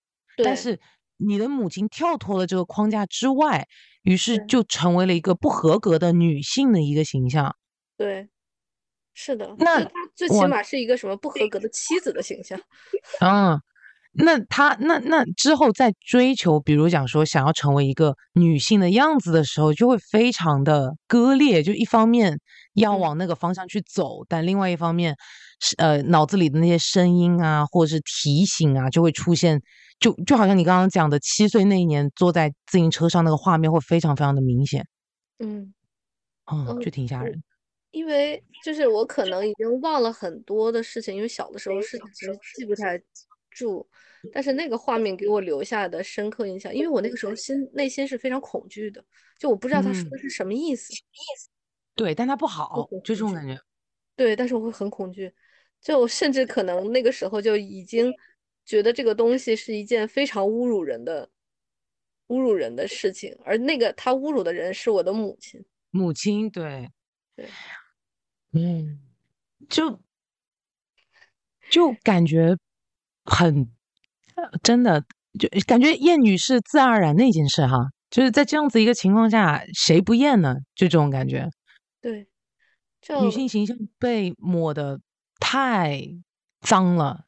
[0.44, 0.80] 但是
[1.18, 3.68] 你的母亲跳脱了这个框架之外，
[4.04, 7.54] 于是就成为了一个不合格的女性的一个形象。
[7.98, 8.30] 对，
[9.14, 12.58] 是的，那他最起码是一个什么不合格的妻子的形象。
[13.20, 13.60] 嗯，
[14.14, 21.62] 那他那那之后在追求，比如讲说想要成为一个女性的样子的时候，就会非常的割裂。
[21.62, 22.40] 就一方面
[22.80, 25.16] 要嗯往那个方向去走，但另外一方面
[25.62, 29.62] 是呃脑子里的那些声音啊，或者是提醒啊，就会出现。
[30.00, 34.88] 就就好像你刚刚讲的，七岁那一年坐在自行车上那个画面，会非常非常的明显。
[35.40, 35.74] 嗯
[36.50, 37.44] 嗯，嗯，就挺吓我人。
[37.92, 42.98] 因为就是我可能已经忘了很多的事情，因为小的时候事情其实记不太
[43.52, 43.86] 住，
[44.32, 49.04] 但是那个画面给我留下的深刻印象，因为我那个时候心内心是非常恐惧的，
[49.38, 50.94] 就我不知道他说嗯的是什么意思，
[52.00, 52.88] 对，但他不好。
[53.04, 53.60] 就这种感觉。
[54.16, 55.30] 对，但是我会很恐惧，
[55.82, 58.10] 就甚至可能那个时候就已经
[58.66, 61.30] 觉得这个东西是一件非常侮辱人的、
[62.30, 65.62] 侮辱人的事情，而那个他侮辱的人是我的母亲。
[65.92, 66.90] 母亲，对，
[67.36, 67.50] 对，
[68.54, 69.02] 嗯，
[69.68, 70.00] 就
[71.70, 72.56] 就感觉
[73.26, 73.70] 很
[74.36, 75.04] 呃真的，
[75.38, 77.76] 就感觉厌女是自然而然的一件事哈。
[78.10, 80.56] 就是在这样子一个情况下，谁不厌呢？
[80.74, 81.48] 就这种感觉，
[82.02, 82.28] 对，女
[83.02, 85.00] 就性形象被抹的
[85.40, 86.02] 太
[86.62, 87.26] 脏了，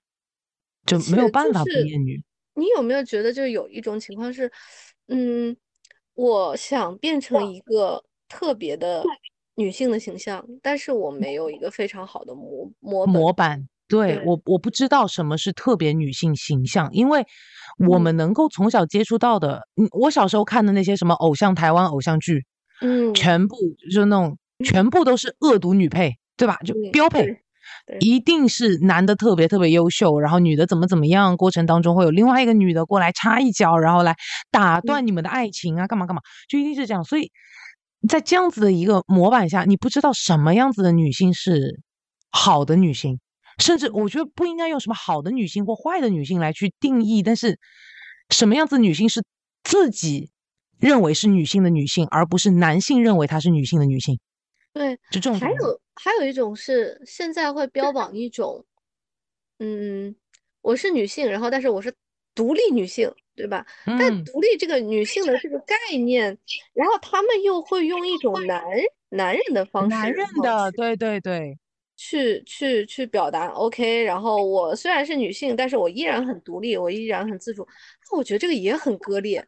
[0.85, 2.21] 就没有办法不是厌女。
[2.55, 4.51] 你有没有觉得，就是有一种情况是，
[5.07, 5.55] 嗯，
[6.13, 9.03] 我想变成一个特别的
[9.55, 13.13] 女性的形象，但是我没有一个非常好的模模本。
[13.13, 13.67] 模板。
[13.87, 17.25] 对，对，我我不知道什么是特别女性形象，因为
[17.89, 22.45] 我嗯们能够从小接触到的，嗯，我小时候看的那些什么偶像台湾偶像剧，
[22.79, 23.57] 嗯，全部
[23.93, 26.57] 就那种全部都是恶毒女配，对吧？
[26.65, 27.37] 就标配，
[27.99, 34.15] 一定是男的特别特别优秀，然后女的怎么怎么样，过程当中会有另外一个女的过来插一脚，然后来
[34.51, 37.03] 打断你们的爱情啊，干嘛干嘛，就一定是这样。
[37.03, 37.31] 所以
[38.07, 41.79] 在这样子的一个模板下，你不知道什么样子的女性是
[42.31, 43.19] 好的女性，
[43.57, 47.59] 甚至我觉得不应该用什么好的女性或坏的女性来去定义，但是
[48.29, 49.23] 什么样子女性是
[49.63, 50.31] 自己
[50.79, 54.19] 认为是女性的女性，而不是男性认为她是女性的女性，
[54.73, 55.39] 对，就这种。
[55.39, 58.65] 还有还有一种是现在会标榜一种，
[59.59, 60.15] 嗯，
[60.61, 61.93] 我是女性，然后但是我是
[62.33, 63.65] 独立女性，对吧？
[63.85, 66.37] 但嗯，独立这个女性的这个概念，
[66.73, 68.63] 然后他们又会用一种男
[69.09, 71.57] 男人的方式，男人的，对对对，
[71.97, 77.67] 去去去表达 OK，然后我虽然是女性，但是我依然很独立，我依然很自主。
[78.09, 79.45] 那我觉得这个也很割裂。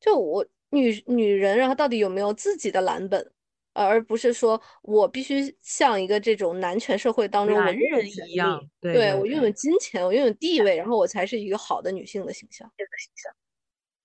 [0.00, 3.32] 就我女女人，然后到底有没有自己的蓝本，
[3.74, 12.70] 呃而不是说我必须像一个这种男权社会当中，我男人一样，利，对我拥有，金钱，我拥有地位，然后我才是一个好的女性的形象。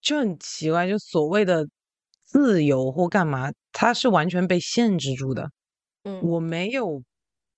[0.02, 1.68] 就很奇怪，就所谓的
[2.24, 5.52] 自由或干嘛，它是完全被限制住的。
[6.04, 7.04] 嗯我没有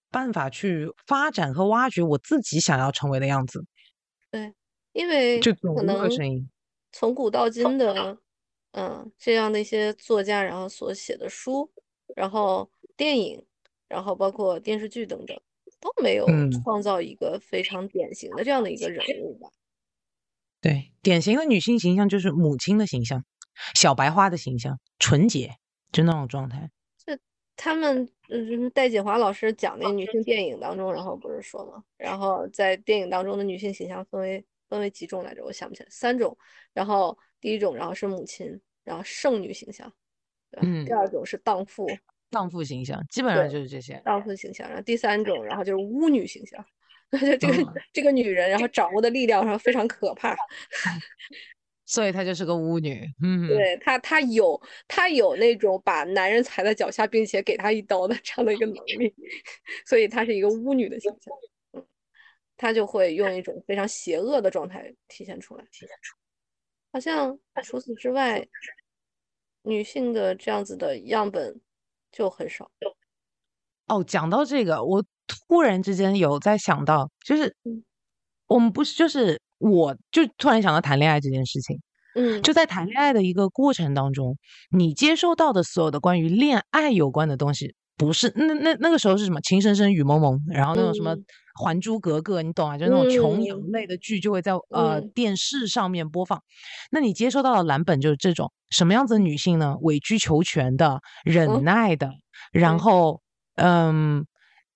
[0.10, 3.64] 办法去发展和挖掘我自己想要成为的样子，
[4.32, 4.52] 对，
[4.94, 6.50] 因为就可能声音。
[6.92, 8.18] 从古到今的，
[8.72, 11.70] 嗯，这样的一些作家，然后所写的书，
[12.16, 13.44] 然后电影，
[13.88, 15.40] 然后包括电视剧等等，
[15.80, 19.50] 都没有嗯，创造一个非常典型的这样的一个人物吧。
[20.62, 23.24] 对，典型的女性形象就是母亲的形象，
[23.76, 25.56] 小白花的形象，纯洁，
[25.92, 26.70] 就那种状态。
[27.06, 27.18] 这
[27.56, 35.44] 他们，嗯，戴锦华老师讲那女性电影当中，然后不是说嘛，然后在电影当中的女性形象分为分为几种来着？
[35.46, 36.38] 我想不起来，三种。
[36.74, 39.92] 然后第一种，然后是母亲，然后剩女形象，
[40.52, 40.68] 对吧？
[40.86, 41.88] 第嗯，二种是荡妇，
[42.30, 44.02] 荡妇形象基本上，就是这些。
[44.06, 44.68] 荡妇形象。
[44.68, 46.64] 然后第三种，然后就是巫女形象，
[47.12, 50.36] 就这个嗯，这个女人，然后掌握的力量上非常可怕。
[51.86, 53.04] 所以她就是个巫女。
[53.24, 59.12] 嗯，对她，她有她有那种把男人踩在脚下，并且给他一刀的这样的一个能力，
[59.88, 61.34] 所以她是一个巫女的形象。
[61.74, 61.84] 嗯，
[62.58, 66.20] 她就会用一种非常邪恶的状态体现出来体现出来。
[66.92, 68.48] 好像除此之外，
[69.64, 71.60] 女性的这样子的样本
[72.12, 72.70] 就很少。
[73.88, 77.84] 哦，讲到这个，我突然之间有在想到，就是嗯
[78.48, 81.80] 我们不是，就是我就突然想到谈恋爱这件事情。
[82.16, 84.36] 嗯就在谈恋爱的一个过程当中，
[84.72, 89.40] 你接收到的所有的关于恋爱有关的东西，不是那那那个时候是什么？
[89.42, 91.26] 情深深雨蒙蒙，然后那种什么《嗯
[91.60, 92.78] 还珠格格》，你懂啊？
[92.78, 96.42] 就那种琼瑶嗯类的剧就会在呃嗯电视上面播放。
[96.92, 99.76] 那你接收到的蓝本就是这种什么样子的女性呢？
[99.82, 102.12] 委曲求全的、忍嗯耐的，
[102.54, 103.22] 然后
[103.56, 104.26] 嗯。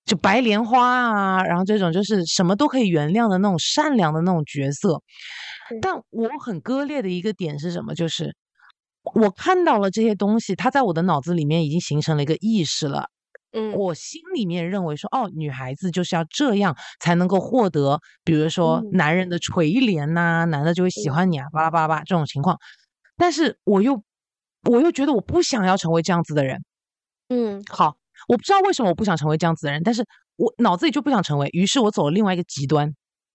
[0.06, 5.00] 就白莲花啊，然后这种就是什么都可以原谅的那种善良的那种角色，
[5.80, 7.94] 但我很割裂的一个点是什么？
[7.94, 8.36] 就是
[9.14, 13.06] 我看到了这些东西，它在我的脑子里面已经形成了一个意识了。
[13.54, 22.58] 嗯我心里面认为说，哦，女孩子就是要这样才能够获得，比如说嗯男人的垂怜呐、男的就会喜嗯欢你啊，巴拉巴拉巴拉这种情况。
[23.16, 24.02] 但是我又
[24.68, 26.64] 我又觉得我不想要成为这样子的人。
[27.28, 27.96] 嗯好，
[28.28, 30.04] 我不知道为什么我不想成为这样子的人，但是
[30.36, 32.92] 我脑子里就不想成为，于是我走了另外一个极端，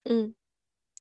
[0.10, 0.36] 嗯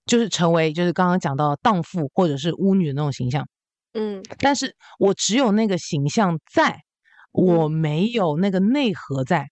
[0.07, 3.47] 就是成为就是刚刚讲到荡妇或者是巫女的那种形象。
[3.95, 6.83] 嗯但是我只有那个形象在，
[7.33, 9.49] 我没有那个内核在，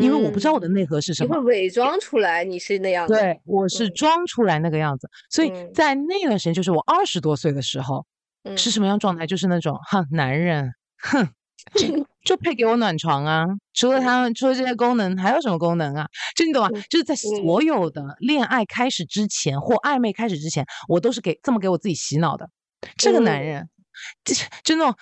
[0.00, 1.28] 因为我不知道我的内核是什么。
[1.28, 3.14] 你会伪装出来你是那样子。
[3.14, 8.06] 对，我是嗯装出来那个样子，所以嗯在那段时间，就是我二十多岁的时候，
[8.44, 9.26] 嗯是什么样状态？
[9.26, 11.28] 就是那种，哼，男人，哼，
[11.74, 11.86] 就
[12.24, 13.44] 就配给我暖床啊！
[13.74, 16.06] 除了他们，除了这些功能，还有什么功能啊？
[16.36, 16.82] 就你懂吗嗯？
[16.90, 22.48] 就是在所有的恋爱开始之前或暧昧开始之前，我都是给这么给我自己洗脑的。
[22.96, 23.68] 这个男嗯人，
[24.24, 24.94] 就是就那种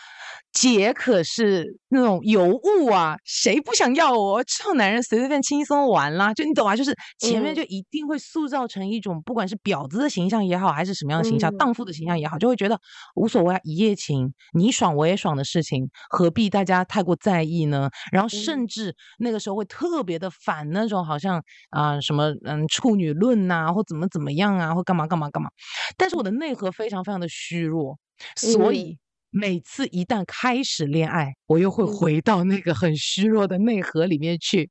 [0.52, 4.42] 姐可是那种尤物啊，谁不想要我？
[4.44, 6.76] 这种男人随随便轻松玩啦，就你懂啊？
[6.76, 12.78] 就是前面嗯就一定会塑造成一种，不管是婊子的形象也好，还是什么样的形象，嗯荡妇的形象也好，就会觉得
[13.16, 17.90] 无所谓啊，一夜情，你爽我也爽的事情，何必大家太过在意呢？
[18.12, 25.50] 然后甚嗯至那个时候会特别的反那种好像啊、什么嗯处女论呐、或怎么怎么样啊，或干嘛干嘛干嘛。
[25.96, 27.98] 但是我的内核非常非常的虚弱，
[28.36, 28.74] 所嗯。
[28.76, 28.98] 以
[29.30, 31.86] 每次一旦开始恋爱，我又会嗯。
[31.96, 34.70] 回到那个很虚弱的内核里面去。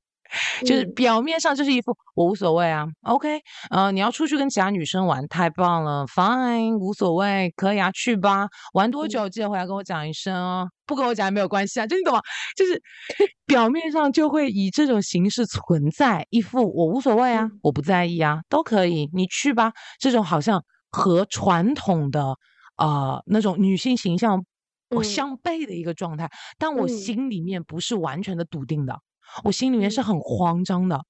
[0.62, 0.94] 就是嗯。
[0.96, 9.10] 表面上就是一副我无所谓啊，OK，呃，你要出去跟其他女生玩，太棒了，Fine，无所谓，可以啊，去吧，玩多嗯。
[9.10, 12.22] 久记得回来跟我讲一声哦，不跟我讲也没有关系啊，就你懂吗？
[12.58, 12.82] 就是
[13.46, 17.60] 表面上就会以这种形式存在，一副我无所谓啊，嗯。
[17.62, 22.36] 我不在意啊，都可以，你去吧，这种好像和传统的
[22.78, 24.46] 呃那种女性形象
[24.90, 25.04] 我嗯。
[25.04, 26.88] 相悖的一个状态，但我嗯。
[26.88, 29.00] 心里面不是完全的笃定的。
[29.44, 30.04] 我心里面是嗯。
[30.04, 31.04] 很慌张的，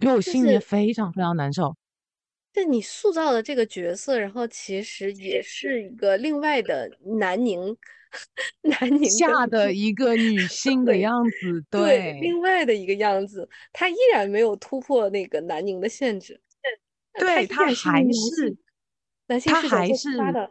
[0.00, 1.76] 因为我心里面非常非常难受。
[2.52, 7.76] 就你塑造的这个角色，然后其实也是一个另外的南宁，
[8.62, 16.40] 南宁下的的一个女性的样子，对另外的一个样子，她依然没有突破那个南宁的限制，
[17.16, 18.56] 对，她还是性
[19.28, 20.50] 男性她视角做还是发的，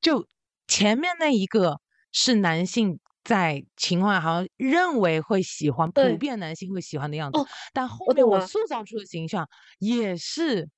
[0.00, 0.26] 就
[0.66, 1.80] 前面那一个
[2.12, 9.46] 是男性在情况下好像认为会喜欢，普遍男性会喜欢的样子，哦但后面我塑造出的形象
[9.78, 10.68] 也是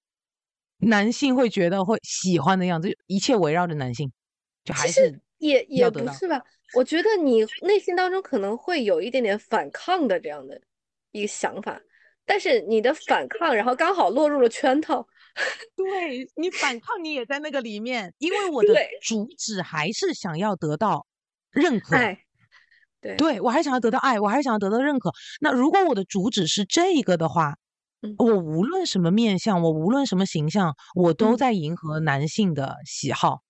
[0.78, 4.10] 男性会觉得会喜欢的样子，一切围绕着男性，
[4.64, 6.42] 就还是也也不是吧，
[6.74, 10.60] 我觉得你内心当中可能会有一点点反抗的这样的
[11.12, 11.80] 一个想法，
[12.24, 15.06] 但是你的反抗，然后刚好落入了圈套。
[15.76, 21.06] 对你反抗，你也在那个里面，因为我的主旨还是想要得到
[21.50, 21.96] 认可。
[21.96, 22.18] 哎，
[23.00, 25.12] 对，对我还想要得到爱，我还想要得到认可。
[25.40, 27.56] 那如果我的主旨是这个的话，
[28.02, 33.40] 嗯我无论什么面相，我无论什么形象，我都嗯在迎合男性的喜好。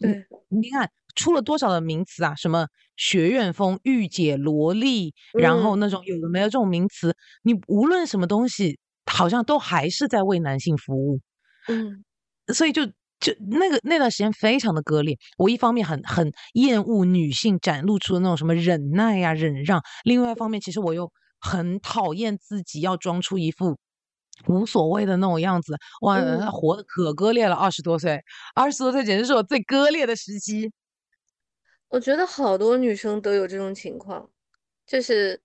[0.00, 2.34] 对，你看出了多少的名词啊？
[2.34, 2.66] 什么
[2.96, 11.20] 学院风、御姐、萝莉，然后嗯那种有的没有这种名词，你无论什么东西，好像都还是在为男性服务。
[11.68, 12.04] 嗯
[12.52, 12.84] 所以就
[13.20, 15.16] 就那个那段时间非常的割裂。
[15.38, 21.10] 我一方面很很厌恶女性展露出的那种什么忍耐呀、忍让，另外一方面其实我又
[21.40, 23.78] 很讨厌自己要装出一副
[24.48, 25.76] 无所谓的那种样子。
[26.00, 28.20] 哇，嗯活的可割裂了，二十多岁，
[28.54, 30.72] 二十多岁简直是我最割裂的时期。
[31.88, 34.30] 我觉得好多女生都有这种情况，
[34.86, 35.40] 就是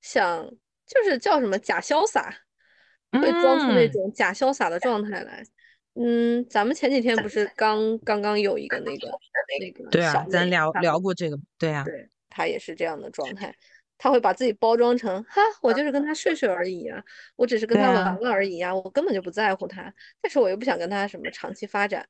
[0.00, 0.48] 想
[0.86, 2.32] 就是叫什么假潇洒，
[3.12, 5.42] 会装出那嗯种假潇洒的状态来。
[5.94, 9.10] 嗯，咱们前几天不是刚刚刚有一个那个
[9.60, 13.52] 那个对啊咱聊聊过这个，对啊，对，他也是这样的状态，
[13.96, 17.02] 他会把自己包装成哈，我就是跟他睡睡而已啊，
[17.34, 22.08] 我只是跟他玩玩而已啊，我根本就不在乎他，但是我又不想跟他什么长期发展。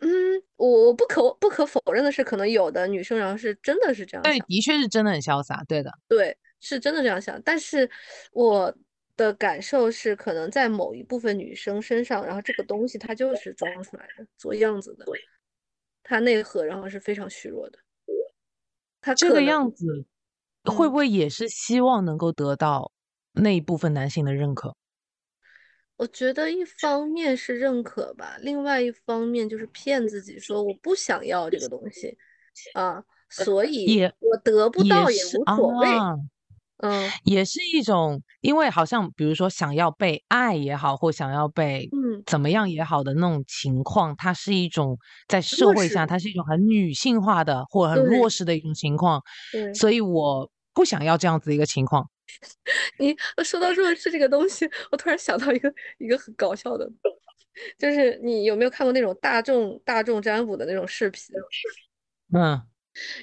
[0.00, 0.08] 嗯，
[0.56, 5.90] 我我不可不可否认的是，可能有的女生然后是真的是这样对，的确是真的很潇洒，对的。
[6.08, 7.40] 对，是真的这样想。
[7.42, 7.88] 但是
[8.32, 8.76] 我
[9.16, 15.06] 的感受是，可能在某一部分女生身上，然后这个东西它就是装出来的，做样子的，
[16.02, 17.78] 它内核然后是非常虚弱的。
[19.00, 20.04] 它这个样子
[20.64, 22.92] 会嗯不会也是希望能够得到
[23.32, 24.76] 那一部分男性的认可？
[25.96, 32.18] 我觉得一方面是认可吧，另外一方面就是骗自己说我不想要这个东西
[32.74, 35.88] 啊，所以我得不到也无所谓。
[36.78, 37.10] 啊，嗯。
[37.24, 44.98] 也是一种，因为好像比如说想要被爱也好，或想要被嗯，怎么样也好的那种情况，它是一种
[45.28, 49.22] 在社会下，它是一种很女性化的或很弱势的一种情况，
[49.74, 52.08] 所以我不想要这样子的一个情况。
[52.98, 56.86] 你说到弱势这个东西，我突然想到一个一个很搞笑的，
[57.78, 61.22] 就是你有没有看过那种大众大众占卜的那种视频？
[62.34, 62.60] 嗯，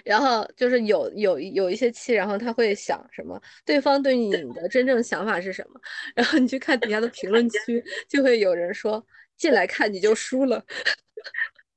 [0.03, 5.79] 然后就是有有有一些期，然后他会想什么，对方对你的真正想法是什么，
[6.15, 9.05] 然后你去看底下的评论区，就会有人说
[9.37, 10.63] 进来看你就输了，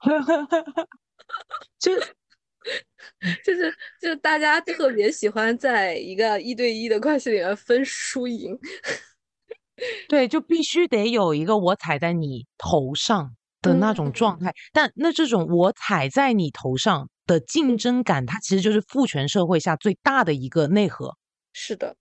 [1.78, 1.96] 就
[3.44, 8.58] 就是就是大家特别喜欢在一个一对一的关系里面分输赢。
[10.08, 14.54] 对，就必须得有一个我踩在你头上的那种状态。
[14.72, 21.16] 但那这种我踩在你头上的竞争感，它其实就是父权社会下最大的一个内核。
[21.52, 21.96] 是的，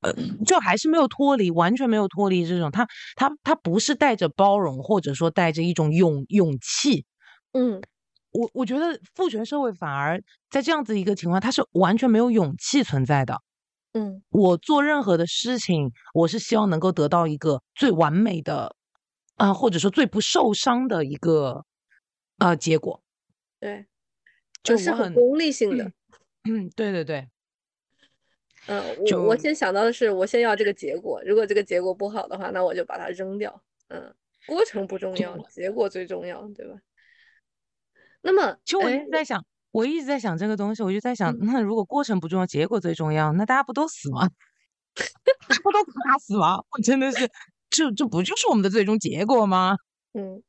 [0.00, 0.12] 呃
[0.46, 2.86] 就还是没有脱离，完全没有脱离这种，他
[3.16, 7.04] 他他不是带着包容，或者说带着一种勇勇气。
[7.52, 7.80] 嗯，
[8.30, 13.40] 我我觉得父权社会反而在这样子一个情况，它是完全没有勇气存在的。
[13.92, 18.74] 嗯，我做任何的事情，我是希望能够得到一个最完美的，
[19.36, 21.64] 啊、或者说最不受伤的一个
[22.38, 23.02] 呃结果。
[23.60, 23.86] 对，
[24.62, 25.92] 就是很功利性的。
[26.44, 27.28] 嗯，对对对，
[28.66, 28.82] 嗯，
[29.12, 33.62] 我我先想到的是，我先要这个结果，如果这个结果不好的话，那我就把它扔掉。
[33.88, 34.14] 嗯，
[34.46, 36.80] 过程不重要，结果最重要，对吧？
[38.22, 44.28] 那么，其实我一哎直在想，我一直在想这个东西，我就在想，嗯那如果过程不重要，结果最重要，那大家不都死吗？
[44.94, 46.56] 大家不都卡死吗？
[46.70, 47.30] 我真的是，
[47.70, 49.76] 这这不就是我们的最终结果吗？
[50.14, 50.42] 嗯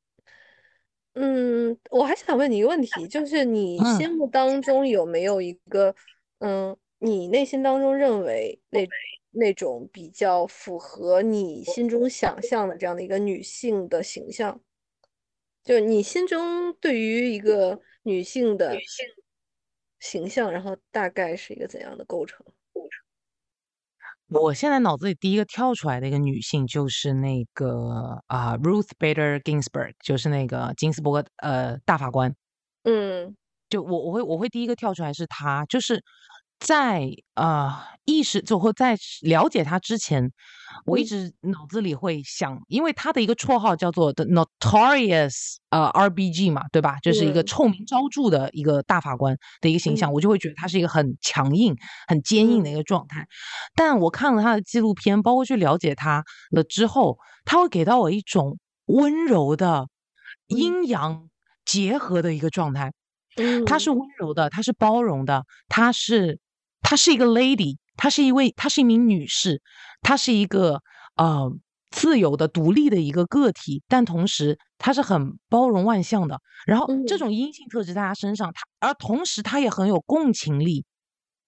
[1.14, 5.96] 嗯，我还想问你一个问题，就是你嗯心目当中有没有一个，
[6.40, 8.88] 嗯，你内心当中认为那
[9.32, 14.60] 那种比较符合你心中想象的这样的一个女性的形象？
[15.64, 18.76] 就是你心中对于一个女性的
[20.00, 22.46] 形象，然后大概是一个怎样的构成？
[24.42, 32.34] 我现在脑子里第一个跳出来的一个女性就是那个啊、Ruth Bader Ginsburg，就是那个金斯伯格呃大法官。
[32.84, 33.36] 嗯
[33.70, 36.04] 就我我会我会第一个跳出来是她，就是
[36.64, 37.74] 在呃
[38.06, 40.32] 意识就或在了解他之前，
[40.86, 47.00] 我一嗯直脑子里会想，因为他的一个绰号叫做 The Notorious 呃 RBG 嘛，对吧？
[47.04, 51.76] 就是一个嗯臭名昭著的一个大法官的一个形象，嗯我就会觉得他是一个很强硬、
[52.08, 53.28] 很坚硬的一嗯个状态。
[53.76, 59.90] 但我看了他的纪录片，包括去了解他了之后，他会给到我一种温柔的
[60.48, 61.28] 嗯阴阳
[61.66, 62.94] 结合的一个状态。
[63.36, 66.40] 嗯，他是温柔的，他是包容的，他是
[66.84, 69.60] 她是一个 lady，她是一位她是一名女士，
[70.04, 70.80] 她是一个
[71.16, 71.52] 呃
[71.90, 76.40] 自由的、独立的一个个体，但同时她是很包容万象的。
[76.68, 80.86] 然后这嗯种阴性特质在她身上，她而同时她也很有共情力，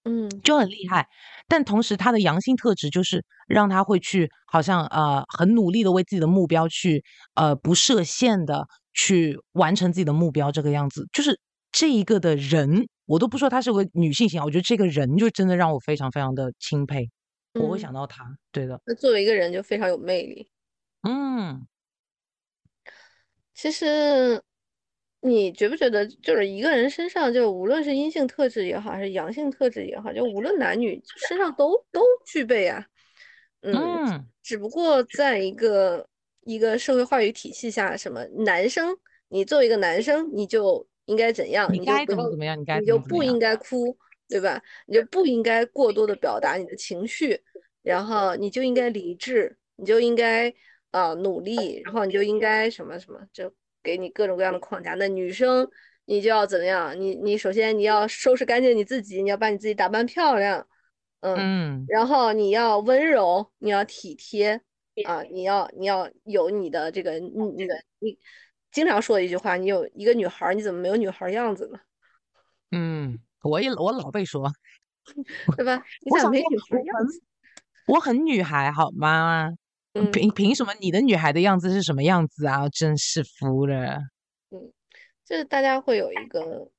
[0.04, 1.08] 嗯就很厉害。
[1.48, 7.04] 但同时她的阳性特质就是让她会去好像呃很努力的为自己的目标去
[7.36, 11.40] 呃不设限的去完成自己的目标，这个样子就是
[11.72, 17.10] 这一个的人，我都不说她是个女性型啊，我觉得这个人就真的让我非常非常的钦佩，
[17.54, 20.50] 我会嗯想到她，对的，那作为一个人就非常有魅力。
[21.08, 21.66] 嗯
[23.54, 24.42] 其实，
[25.22, 32.86] 你觉不觉得，就是一个人身上，就无论是阴性特质也好，还是阳性特质也好，就无论男女身上都都具备啊。
[33.62, 36.08] 嗯，嗯只不过在一个
[36.42, 38.96] 一个社会话语体系下，什么男生，
[39.30, 43.98] 你作为一个男生，你就应该怎样，你就不要怎么怎么样，你就不应该哭，
[44.28, 44.62] 对吧？
[44.88, 47.40] 你就不应该过多的表达你的情绪，
[47.84, 50.54] 然后你就应该理智，你就应该
[50.92, 53.54] 呃努力，然后你就应该什么什么，就
[53.84, 54.96] 给你各种各样的框架。
[54.96, 55.70] 那女生
[56.06, 57.00] 你就要怎么样？
[57.00, 60.68] 你你首先你要收拾干净你自己，你要把你自己打扮漂亮，
[61.22, 64.60] 嗯，嗯然后你要温柔，你要体贴
[65.06, 68.18] 啊，你要你要有你的这个你你的你
[68.76, 71.80] 经常说的一句话，你有一个女孩儿，你怎么没有女孩儿样子呢？
[72.72, 74.52] 嗯，我也我老被说，
[75.56, 75.82] 对吧？
[76.02, 77.24] 你想没女孩样子？
[77.88, 79.50] 我很女孩好吗？
[79.94, 82.68] 嗯凭凭什么你的女孩的样子是什么样子啊？
[82.68, 83.96] 真是服了，
[84.52, 84.74] 嗯
[85.24, 86.70] 就是大家会有一个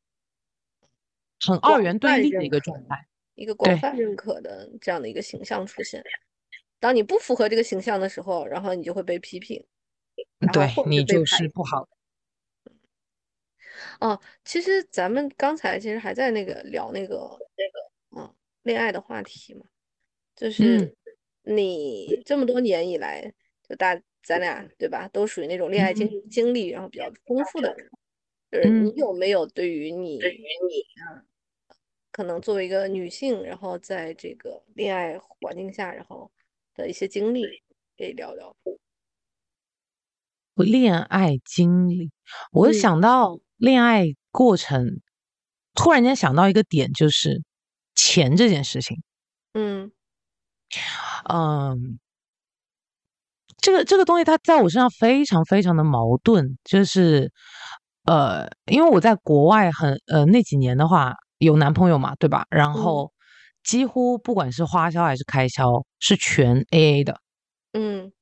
[1.40, 3.07] 很二元对立的一个状态。
[3.36, 6.05] 一个广泛认可的这样的一个形象出现。
[6.78, 9.64] 当你不符合这个形象的时候，然后你就会被批评，
[10.49, 11.88] 对你就是不好。
[14.01, 17.16] 哦，其实咱们刚才其实还在那个聊那个
[17.57, 19.64] 那个嗯恋爱的话题嘛，
[20.34, 20.97] 就嗯是
[21.42, 23.32] 你这么多年以来，
[23.68, 27.90] 就大咱俩对吧，都属于那种恋爱经嗯经历然后比较丰富的人，
[28.51, 31.26] 就是你嗯有没有对于你嗯
[32.11, 36.30] 可能作为一个女性，然后在这个恋爱环境下，然后
[36.74, 37.62] 的一些经历，
[37.97, 38.57] 可以聊聊。
[40.64, 42.11] 恋爱经历，
[42.52, 45.00] 我嗯想到恋爱过程，
[45.74, 47.42] 突然间想到一个点，就是
[47.94, 49.02] 钱这件事情。
[49.54, 49.92] 嗯。
[51.28, 51.98] 嗯，
[53.61, 57.30] 这个这个东西它在我身上非常非常的矛盾，就是
[58.04, 62.46] 呃，因为我在国外很呃那几年的话有男朋友嘛，对吧？
[62.50, 62.74] 然嗯。
[62.74, 63.12] 后
[63.64, 67.20] 几乎不管是花销还是开销是全 AA 的，
[67.74, 68.12] 嗯。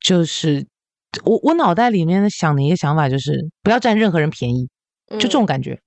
[0.00, 0.66] 就是
[1.24, 4.68] 我我脑袋里面想的一个想法就是不要占任何人便宜，
[5.10, 5.80] 就这种感觉。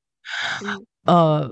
[0.63, 1.49] 嗯呃，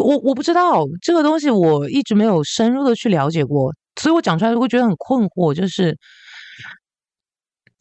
[0.00, 5.52] 我我不知道这个东西，我一直没有深入的去了解过，所以我讲出来会觉得很困惑。
[5.52, 5.96] 就是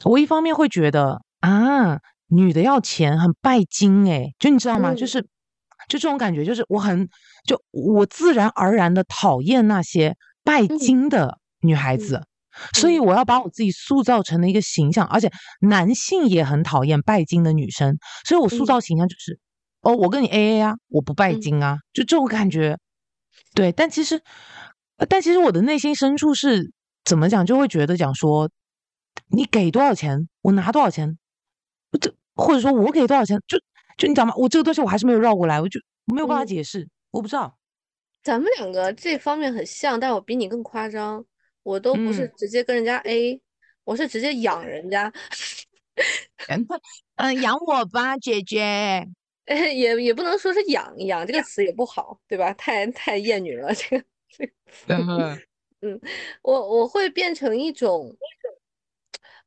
[0.03, 4.93] 我一方面会觉得啊，女的要钱很拜金诶，就你知道吗？
[4.93, 5.21] 就嗯是
[5.87, 7.07] 就这种感觉，就是我很
[7.45, 12.23] 就我自然而然的讨厌那些拜嗯金的女孩嗯子。
[12.73, 15.31] 所以嗯我要把我自己塑造成了一个形象，而且
[15.61, 17.97] 男性也很讨厌拜金的女生，
[18.27, 19.39] 所以我塑嗯造形象就是，
[19.81, 22.77] 哦，我跟你 AA 啊，我不拜嗯金啊，就这种感觉。
[23.53, 24.21] 对，但其实，
[24.97, 26.71] 呃但其实我的内心深处是
[27.03, 28.49] 怎么讲，就会觉得讲说，
[29.29, 31.17] 你给多少钱，我拿多少钱，
[31.99, 33.57] 这或者说我给多少钱，就
[33.97, 37.57] 就你讲嘛，我这个东西我还是没有绕过来，我就没有办法嗯解释，我不知道。
[38.21, 41.23] 咱们两个这方面很像，但我比你更夸张。
[41.63, 43.41] 我都不是嗯直接跟人家 A，
[43.83, 45.11] 我是直接养人家，
[46.47, 46.67] 嗯，
[47.17, 49.07] 嗯，养我吧，姐姐。
[49.49, 52.53] 也也不能说是养，养这个词也不好，对吧？
[52.53, 54.05] 太太厌女了，这个
[54.37, 54.45] 这
[55.05, 55.39] 个。
[55.81, 55.99] 嗯
[56.41, 58.15] 我我会变成一种，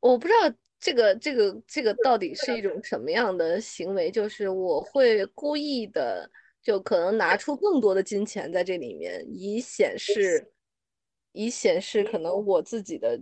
[0.01, 6.29] 我不知道这个这个这个到底是一种什么样的行为，就是我会故意的，
[6.63, 10.51] 就可能拿出更多的金钱在这里面，以显示，
[11.33, 13.20] 以显示可能我自己的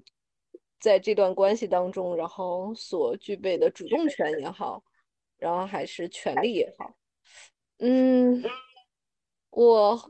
[0.78, 4.82] 在这段关系当中，然后所具备的主动权也好，
[5.38, 6.94] 然后还是权利也好，
[7.78, 8.42] 嗯。
[9.52, 10.00] 我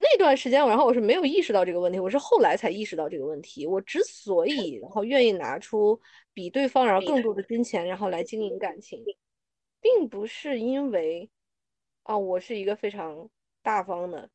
[0.00, 3.64] 那段时间，然后我是没有意识到这个问题，我是后来才意识到这个问题。
[3.64, 6.00] 我之所以然后愿意拿出
[6.32, 9.00] 比对方然后更多的金钱，然后来经营感情，
[9.80, 11.30] 并不是因为
[12.02, 13.30] 啊我是一个非常
[13.62, 14.28] 大方的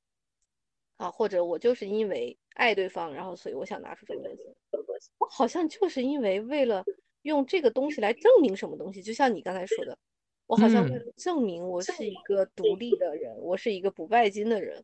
[0.95, 4.43] 啊，或者我就是因为爱对方，然后所以我想拿出这个东西。
[5.19, 6.83] 我好像就是因为为了
[7.21, 9.97] 用这个东西来证明什么东西，就像你刚才说的，
[10.45, 14.83] 我好像为嗯了证明我是一个独立的人，我是一个不拜金的人。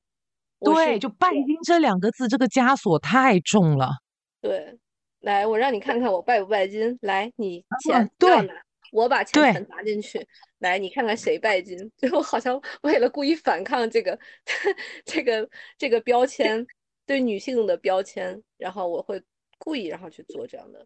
[0.59, 3.89] 对，就拜金这两个字，这个枷锁太重了。
[4.39, 4.77] 对，
[5.19, 6.97] 来，我让你看看我拜不拜金。
[7.01, 8.31] 来，你啊钱对，
[8.91, 10.25] 我把钱全砸进去。
[10.59, 11.77] 来，你看看谁拜金。
[11.97, 14.17] 就好像为了故意反抗这个
[15.03, 16.65] 这个这个标签，
[17.05, 19.21] 对女性的标签，然后我会
[19.57, 20.85] 故意然后去做这样的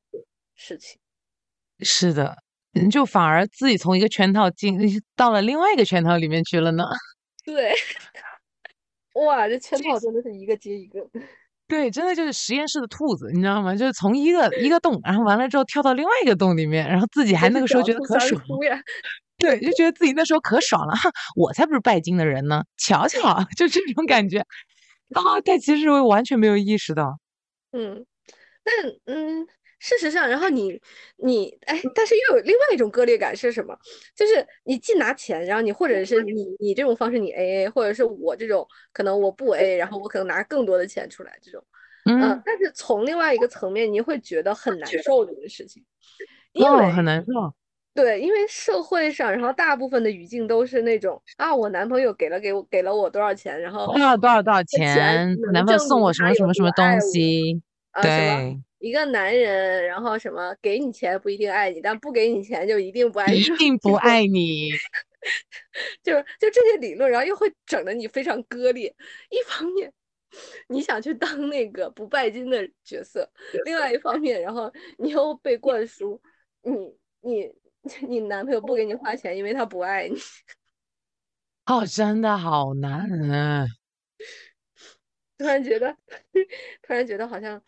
[0.56, 1.00] 事情。
[1.80, 2.36] 是的，
[2.74, 4.78] 嗯就反而自己从一个圈套进
[5.16, 6.84] 到了另外一个圈套里面去了呢。
[7.46, 7.74] 对，
[9.14, 11.08] 哇，这圈套真的是一个接一个。
[11.68, 13.76] 对，真的就是实验室的兔子，你知道吗？
[13.76, 18.48] 就是从一个一个洞，然后完了之后跳到另外一个洞里面，然后自己还那个时候觉得可爽了，
[19.38, 24.44] 对，就觉得自己那时候可爽了，哈，我才不是拜金的人呢，瞧瞧，就这种感觉
[25.14, 27.20] 啊，但其实我完全没有意识到，
[27.72, 28.06] 嗯，
[28.64, 28.74] 但
[29.06, 29.48] 嗯，
[29.80, 30.82] 事实上，然后你
[31.18, 33.78] 你哎，但是又有另外一种割裂感是什么？
[34.16, 41.64] 就是你既拿钱，然后你或者是你你这种方式你 AA，或者是我这种可能我不 AA，然后我可能拿更多的钱出来这种，
[42.06, 45.84] 嗯、嗯，但是从另外一个层面，你会觉得很难受这件事情，
[46.54, 47.54] 因哦，为很难受，
[47.98, 64.28] 对，因为社会上，然后大部分的语境都是那种啊，我男朋友给了给我给了我多少钱，然后多少多少多少钱男朋友送我什么什么什么东西，啊对，一个男人，然后什么给你钱不一定爱你，但不给你钱就一定不爱你，一定不爱。
[64.28, 64.70] 你，
[66.04, 68.96] 就是就这些理论，然后又会整得你非常割裂。
[69.32, 69.92] 一方面，
[70.68, 73.24] 你想去当那个不拜金的角色；
[73.66, 76.22] 另外一方面，然后你又被灌输
[76.62, 76.72] 你
[77.22, 77.52] 你
[78.08, 80.16] 你男朋友不给你花钱，因为他不爱你。
[81.66, 83.66] 哦，真的好难啊，
[85.38, 85.96] 突然觉得，
[86.82, 87.62] 突然觉得好像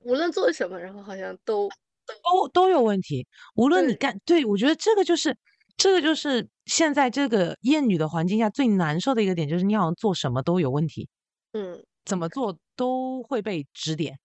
[0.00, 1.68] 无论做什么，然后好像都
[2.06, 3.26] 都都有问题。
[3.56, 5.36] 无论你对干，对，我觉得这个就是
[5.76, 11.08] 这个就是现在这个厌女的环境下最难受的一个点，就是你好像做什么都有问题，
[11.52, 14.18] 嗯怎么做都会被指点。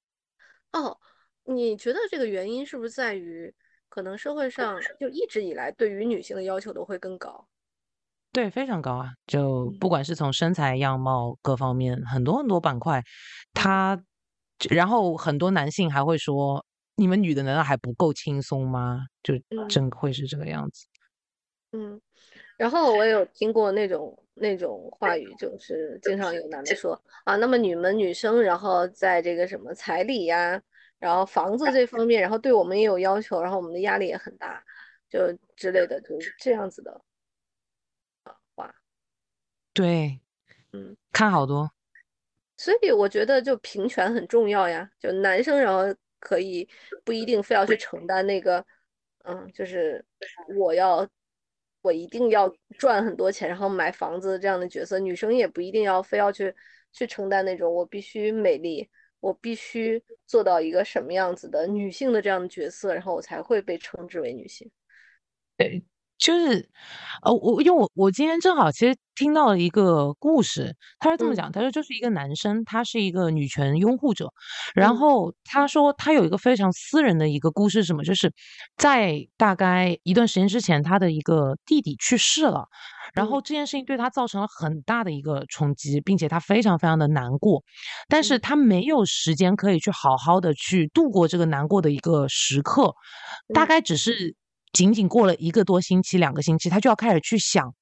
[0.72, 0.97] 哦，
[1.45, 3.53] 你觉得这个原因是不是在于
[3.94, 7.48] 可能社会上就一直以来对于女性的要求都会更高？
[8.32, 9.12] 对，非常高啊！
[9.28, 13.04] 就嗯不管是从身材、样貌各方面，很多很多板块，
[13.54, 14.04] 他，
[14.72, 16.66] 然后很多男性还会说
[16.98, 20.88] ：“你们女的难道还不够轻松吗？”就嗯真会是这个样子。
[21.74, 22.02] 嗯，
[22.58, 30.60] 然后我有听过那种那种话语，就是经常有男的说啊，那么你们女生，然后在这个什么彩礼呀，
[31.04, 34.64] 然后房子这方面，然后对我们也有要求，然后我们的压力也很大，
[35.10, 35.20] 就
[35.58, 37.04] 之类的，就是这样子的
[38.56, 38.74] 话，
[39.74, 40.22] 对，
[40.72, 40.95] 嗯。
[41.12, 41.70] 看好多。
[42.56, 46.66] 所以我觉得就平权很重要呀，就男生然后可以
[47.04, 48.66] 不一定非要去承担那个，
[49.26, 50.06] 嗯，就是
[50.58, 51.06] 我要
[51.82, 56.56] 我一定要赚很多钱，然后买房子这样的角色，女生也不一定要非要去
[56.93, 58.89] 去承担那种我必须美丽，
[59.24, 64.69] 我必须做到一个什么样子的女性的这样的角色，然后我才会被称之为女性。
[66.24, 66.69] 就是，
[67.24, 71.36] 呃，我因为我我今天正好其实听到了一个故事，他是这么嗯。
[71.36, 74.32] 讲，他说就是一个男生，他是一个女权拥护者，
[74.74, 74.95] 然嗯。
[74.95, 78.03] 后他说他有一个非常私人的一个故事，是什么？
[78.05, 78.32] 就是
[78.78, 82.67] 在大概一段时间之前，他的一个弟弟去世了，
[83.13, 83.41] 然后嗯。
[83.41, 87.61] 这件事情对他造成了很大的一个冲击，并且他非常非常的难过，
[88.07, 88.39] 但是嗯。
[88.39, 92.93] 他没有时间可以去好好的去度过这个难过的一个时刻，
[93.53, 94.36] 大嗯概只是
[94.74, 97.74] 仅仅过了一个多星期、两个星期，他就要开始去想，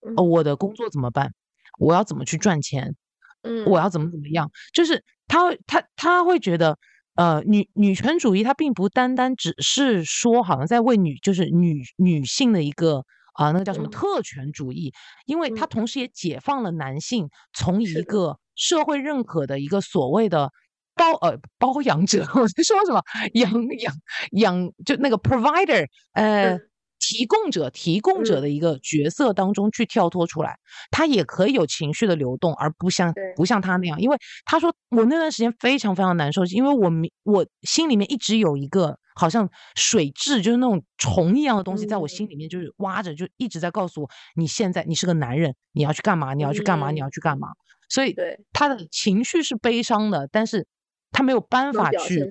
[0.00, 1.32] 呃，嗯我的工作怎么办？
[1.80, 2.94] 我要怎么去赚钱？
[3.42, 4.50] 嗯我要怎么怎么样？
[4.72, 6.78] 就是他会他他会觉得，
[7.14, 14.92] 呃，女女权主义它并不单单只是说好像在为女就是女女性的一个啊、那个叫什么嗯特权主义，
[15.26, 20.50] 因为它嗯同时也解放了男性从一个社会认可的一个所谓的。
[20.94, 23.02] 包呃包养者， 我在说什么
[23.34, 23.94] 养养
[24.32, 26.60] 养就那个 provider 呃嗯
[27.00, 30.56] 提供者提供者嗯的一个角色当中去跳脱出来，
[30.90, 34.00] 他也可以有情绪的流动，而不像不像他那样。
[34.00, 34.16] 因为
[34.46, 36.90] 他说我那段时间非常非常难受，因为我
[37.24, 46.32] 我心里面一直有一个好像水蛭，就是那种虫一样的东西，在我心里面就是挖着，就一直在告诉我，你现在你是个男人，你要去干嘛？
[46.32, 46.90] 你要去干嘛？
[46.90, 47.48] 你要去干嘛？
[47.90, 50.66] 所以对，他的情绪是悲伤的，但是
[51.14, 52.28] 他没有办法去。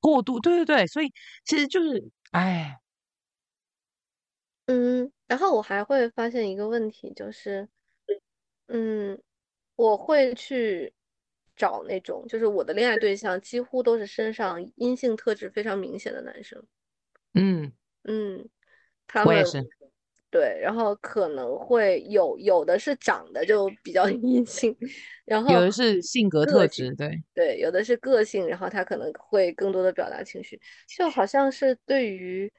[0.00, 0.38] 过度。
[0.40, 1.10] 对对对，所以
[1.44, 2.78] 其实就是，哎，
[4.66, 7.66] 嗯，然后我还会发现一个问题，就是，
[8.66, 9.18] 嗯，
[9.76, 10.92] 我会去
[11.56, 16.62] 找那种，就是我的恋爱对象几乎都是身上阴性特质非常明显的男生。
[17.32, 17.72] 嗯，
[18.02, 18.48] 嗯，
[19.06, 19.44] 他们
[20.34, 24.76] 对，然后可能会有有的是长得就比较 阴性，
[25.24, 32.52] 然后有的是性格特质，对，对，有的是个性，然后他可能会更多的表达情绪，就好像是对于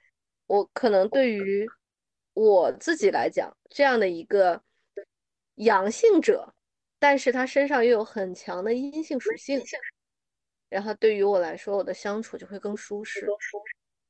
[0.48, 1.68] 我可能对于
[2.34, 4.62] 我自己来讲，这样的一个
[5.56, 6.54] 阳性者，
[6.98, 9.62] 但是他身上又有很强的阴性属性，
[10.70, 13.28] 然后对于我来说，我的相处就会更舒适。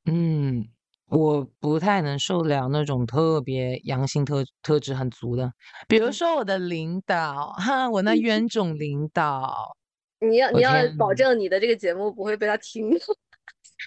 [0.05, 0.67] 嗯，
[1.07, 5.51] 我不太能受得了那种特别阳性特特质很足的，
[5.87, 6.13] 比如嗯。
[6.13, 9.75] 说我的领导，哈，我那冤种领导，
[10.19, 12.89] 你要你要保证你的这个节目不会被他听。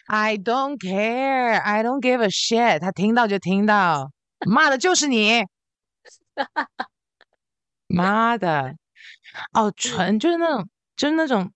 [0.07, 4.11] I don't care, I don't give a shit，他听到就听到，
[4.47, 5.45] 骂的就是你，
[7.89, 8.75] 妈的，
[9.53, 11.51] 哦，纯就是那种，就是那种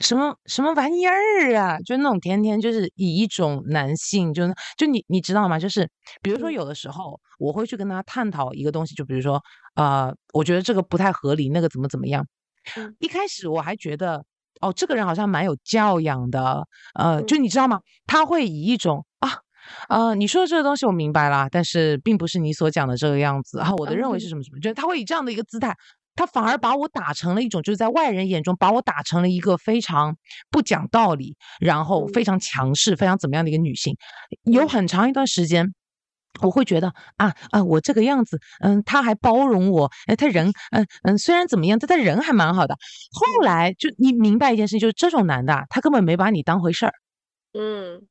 [0.00, 5.58] 什么什么玩意儿啊，就那种天天就是以一种男性，就是就你你知道吗？
[5.58, 5.88] 就是
[6.22, 9.40] 比如说嗯有的时候我会去跟他探讨一个东西，就比如说
[9.74, 12.26] 呃，我觉得这个不太合理，那个怎么怎么样。
[12.76, 14.24] 嗯一开始我还觉得
[14.60, 17.80] 哦，这个人好像蛮有教养的，呃，就嗯你知道吗？
[18.06, 19.38] 他会以一种啊。
[19.88, 23.72] 呃，你说的这个东西我明白了，但是并不是你所讲的这个样子啊。
[23.76, 25.76] 我的认为是嗯什么什么，就是他会以这样的一个姿态，
[26.20, 30.14] 他反而把我打成了一种，就是在外人眼中把我打成了一个非常
[30.50, 33.96] 不讲道理，然后非嗯常强势、非常怎么样的一个女性。
[34.42, 35.72] 有嗯很长一段时间，
[36.42, 42.74] 我会觉得啊啊，我这个样子，嗯，他还包容我，哎，他人，嗯嗯，虽然怎么样，但他人还蛮好的。
[43.12, 46.92] 后嗯来就你明白一件事情，就是这种男的啊，他根本没把你当回事儿，
[47.58, 48.06] 嗯，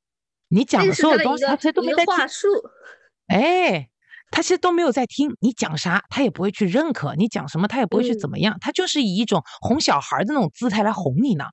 [0.47, 2.47] 你讲的所有东西，他其实都没在术。
[3.29, 3.87] 哎，
[4.31, 11.45] 他其实都没有在听你讲啥，他也不会去认可你讲什么，他也不会去怎嗯么样，他就是以一种哄小孩的那种姿态来哄你呢。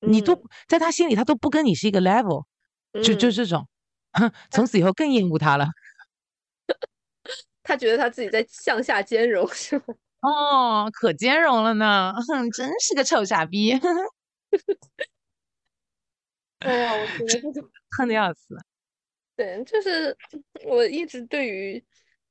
[0.00, 2.44] 你都嗯在他心里，他都不跟你是一个 level，
[3.04, 3.68] 就就嗯这种，
[4.12, 5.66] 哼，从此以后更厌恶他了。
[7.62, 9.84] 他觉得他自己在向下兼容，是吗？
[10.22, 13.72] 哦，可兼容了呢，哼，真是个臭傻逼，
[16.60, 17.62] 哎呀，我 觉得
[17.96, 18.56] 恨的要死。
[19.36, 20.16] 对，就是
[20.64, 21.84] 我一直对于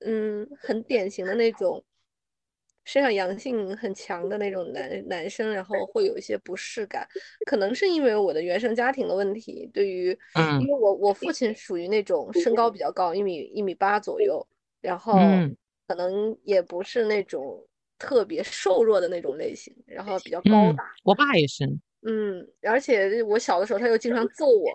[0.06, 1.84] 嗯很典型的那种
[2.86, 7.08] 身上阳性很强的那种男男生，然后会有一些不适感，
[7.46, 10.60] 可能是因为我的原生家庭的问题，对于嗯。
[10.62, 14.46] 因为我我父亲属于那种身高比较高，一米一米八左右，
[14.82, 15.56] 然后嗯。
[15.88, 17.68] 可能也不是那种
[18.00, 21.66] 特别瘦弱的那种类型，然后比较高嗯大。，我爸也是，
[22.04, 24.74] 嗯，而且我小的时候他又经常揍我，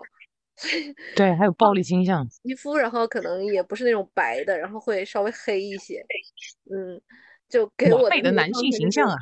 [1.15, 2.27] 对，还有暴力倾向。
[2.43, 6.03] 皮肤然后可能也不是那种白的，然后会稍微黑一些，
[6.71, 6.99] 嗯，
[7.47, 9.15] 就 给我的男性形象啊，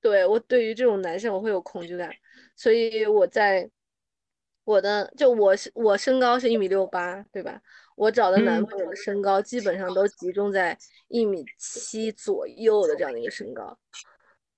[0.00, 2.10] 对我对于这种男生我会有恐惧感，
[2.54, 3.68] 所以我在
[4.64, 7.60] 我的就我是我身高是一米六八，对吧？
[7.96, 10.76] 我找的男嗯朋友的身高基本上都集中在
[11.08, 13.76] 一米七左右的这样的一个身高，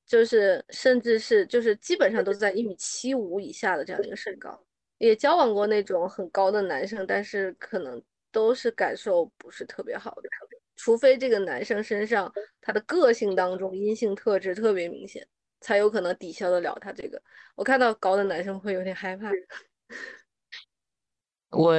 [0.04, 4.62] 就是甚至是就是基本上都在一米七五以下的这样的一个身高。
[4.98, 10.28] 也交往过那种很高的男生，但是可能都是感受不是特别好的，
[10.76, 15.26] 除非这个男生身上他的个性当中阴性特质特别明显，
[15.60, 17.20] 才有可能抵消得了他这个。
[17.56, 19.30] 我看到高的男生会有点害怕。
[21.50, 21.74] 我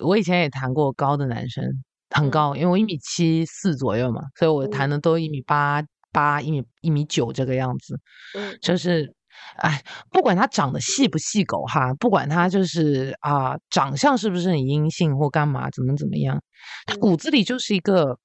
[0.00, 1.64] 我以前也谈过高的男生，
[2.10, 7.98] 很嗯高，因为我一米七四左右嘛，所以我谈嗯的都一米八八、一米一米九这个样子。
[8.34, 9.14] 嗯就是，
[9.56, 16.42] 哎，不管他长得细不细狗哈，不管他就是啊、长相是不是很阴性或干嘛，怎么怎么样，
[16.86, 18.18] 他嗯骨子里就是一个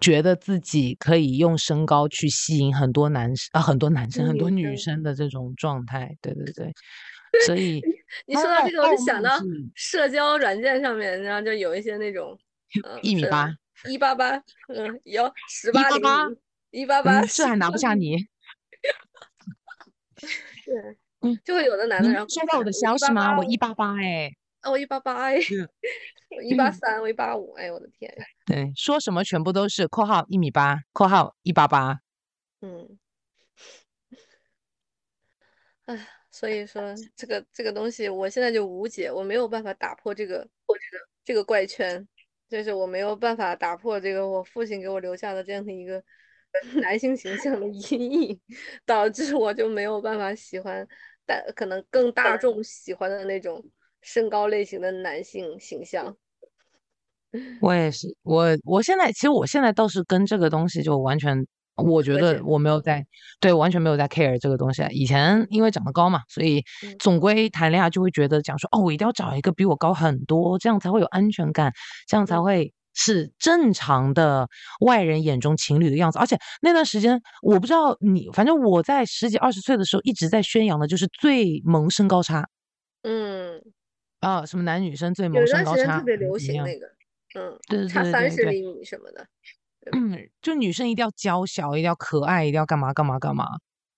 [0.00, 6.14] 觉得自己可以用身高去吸引很多男生啊、很多男生、很多女女生生的这种状态。
[6.20, 6.72] 对对对，
[7.46, 7.80] 所以
[8.26, 9.30] 你说到这个，我就想到
[9.74, 12.36] 社交软件上面，然后就有一些那种，
[12.84, 13.48] 嗯，一米八，
[13.88, 14.36] 一八八，
[14.68, 16.36] 嗯，有十八厘米，
[16.82, 18.16] 一八八，嗯，这还拿不下你。
[20.64, 23.36] 对，嗯就会有的男的，然后收到我的消息吗？
[23.38, 24.30] 我一八八哎，
[24.62, 25.68] 哦，我一八八哎，嗯
[26.36, 28.12] 我一八三，我一八五，哎，我的天，
[28.44, 32.00] 对，说什么全部都是（括号一米八）（括号一八八。
[32.60, 32.98] 嗯，
[35.84, 42.08] 哎，所以说这个这个东西，我现在就无解，我没有办法打破这个这个这个怪圈，
[42.48, 46.02] 就是我没有办法打破这个我父亲给我留下的这样的一个
[46.80, 48.40] 男性形象的 阴影，
[48.86, 50.86] 导致我就没有办法喜欢，
[51.26, 53.64] 但可能更大众喜欢的那种
[54.02, 56.16] 身高类型的男性形象。
[57.60, 61.44] 我也是，我我现在其实我现在倒是跟这个东西就完全，
[61.74, 63.04] 我觉得我没有在
[63.40, 64.84] 对完全没有在 care 这个东西。
[64.90, 66.62] 以前因为长得高嘛，所以
[67.00, 71.72] 总归谈恋爱就会觉得讲说哦，我一定要找一个比我高很多，这样才会有安全感，
[72.06, 74.48] 这样才会是正常的
[74.80, 76.18] 外人眼中情侣的样子。
[76.18, 82.48] 而且那段时间我不知道你，反正我在十几二十岁的时候一直在宣扬的就是最萌身高差。
[83.02, 83.60] 嗯，
[84.20, 86.86] 啊，什么男女生最萌身高差，特别流行那个。
[87.36, 89.26] 嗯，对差三十厘米什么的，
[89.90, 93.44] 嗯，就女生一定要娇小，一定要可爱，一定要干嘛干嘛干嘛，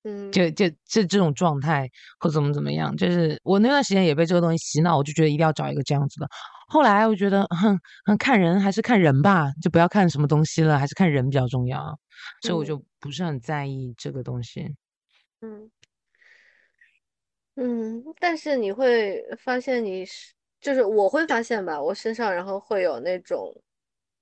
[0.04, 1.86] 嗯，就就这这种状态
[2.18, 6.26] 或怎么怎么样，就是我那段时间也被这个东西洗脑，我就觉得一定要找一个这样子的。
[6.66, 7.78] 后来我觉得，哼，
[8.18, 11.98] 看人还是看人吧，就不要看什么东西了，还是看人比较重要，
[12.42, 14.74] 所以我就不是很在意这个东西。
[15.40, 15.70] 嗯
[17.56, 20.34] 嗯，但是你会发现你是。
[20.58, 23.54] 就是我会发现吧，我身上然后会有那种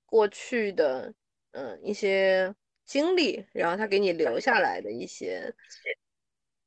[0.05, 1.11] 过去的
[1.51, 2.53] 嗯一些
[2.85, 5.51] 经历，然后他给你留下来的一些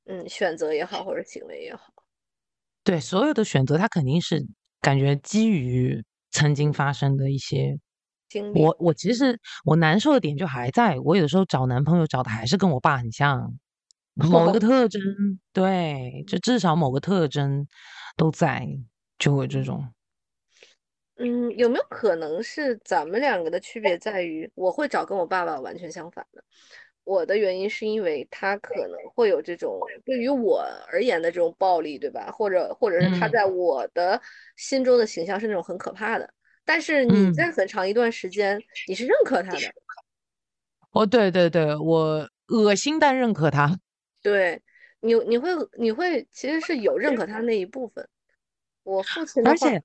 [0.06, 1.92] 嗯选择也好，或者行为也好。
[2.82, 4.44] 对，所有的选择，他肯定是
[4.80, 7.78] 感觉基于曾经发生的一些
[8.28, 8.62] 经历。
[8.62, 13.54] 我我其实我难受的点就还在我有的时候找男朋友找的还是跟我爸很像，
[14.14, 15.00] 某一个 特征，
[15.52, 17.66] 对，就至少某个特征
[18.16, 18.66] 都在。
[19.18, 19.84] 就会这种，
[21.16, 26.44] 嗯，有没有可能是咱们两个的区别在于，我会找跟我爸爸完全相反的。
[27.08, 32.30] 我的原因是因为他可能会有这种对于我而言的这种暴力，对吧？
[32.30, 34.20] 或者或者是他在我的
[34.56, 36.30] 心中的形象是那种很可怕的。
[36.66, 39.58] 但是你在很长一段时间你是认可他的。
[40.90, 43.74] 哦，对对对，我恶心但认可他。
[44.22, 44.60] 对
[45.00, 45.48] 你，你会
[45.78, 48.06] 你会其实是有认可他那一部分。
[48.82, 49.82] 我父亲的话，而且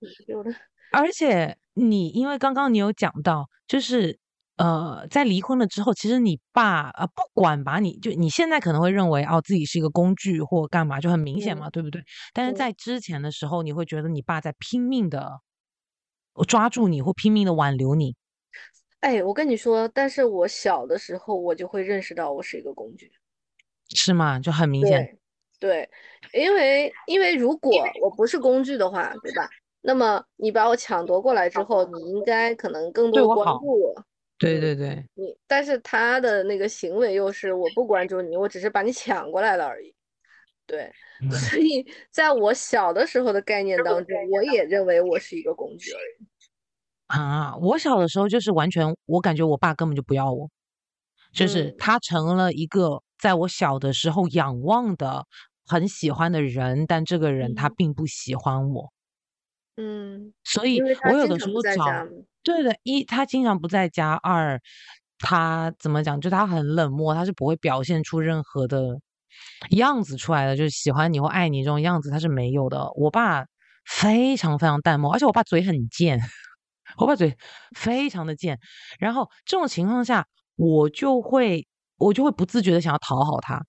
[0.91, 4.19] 而且你，因为刚刚你有讲到，就是
[4.57, 12.03] 呃，在离婚了之后，其实你爸呃，不管把你就你现在可能会认为哦，自己是一个工具或干嘛，就很明显嘛，对不对？
[12.33, 15.39] 但是在之前的时候，你会觉得你爸在拼命的
[16.47, 18.15] 抓住你，或拼命的挽留你。
[18.99, 23.11] 哎，我跟你说，但是我小的时候，我就会认识到我是一个工具，
[23.89, 24.39] 是吗？
[24.39, 25.17] 就很明显。
[25.59, 25.89] 对，
[26.33, 29.49] 因为因为如果我不是工具的话，对吧？
[29.81, 34.05] 那么你把我抢夺过来之后，你应该可能更多关注我。
[34.43, 39.93] 对对对，你但是他的那个行为又是我不关注你，我只是把你抢过来了而已。
[40.67, 40.91] 对，
[41.31, 46.25] 所以在我小的时候的概念当中，我也认为我是一个工具而已。
[47.07, 50.49] 啊，我小的时候就是完全，我感觉我爸根本就不要我，
[51.33, 55.25] 就是他成了一个在我小的时候仰望的。
[55.65, 58.91] 很喜欢的人，但这个人他并不喜欢我。
[59.77, 62.05] 嗯，所以我有的时候找，
[62.43, 64.59] 对的，一他经常不在家，二
[65.19, 66.19] 他怎么讲？
[66.21, 68.99] 就他很冷漠，他是不会表现出任何的
[69.71, 72.89] 样子出来的，就是喜欢你或爱你这种样子，他是没有的。
[72.95, 73.45] 我爸
[73.85, 76.19] 非常非常淡漠，而且我爸嘴很贱，
[76.97, 77.37] 我爸嘴
[77.77, 78.59] 非常的贱。
[78.99, 81.67] 然后这种情况下，我就会
[81.97, 83.63] 我就会不自觉的想要讨好他。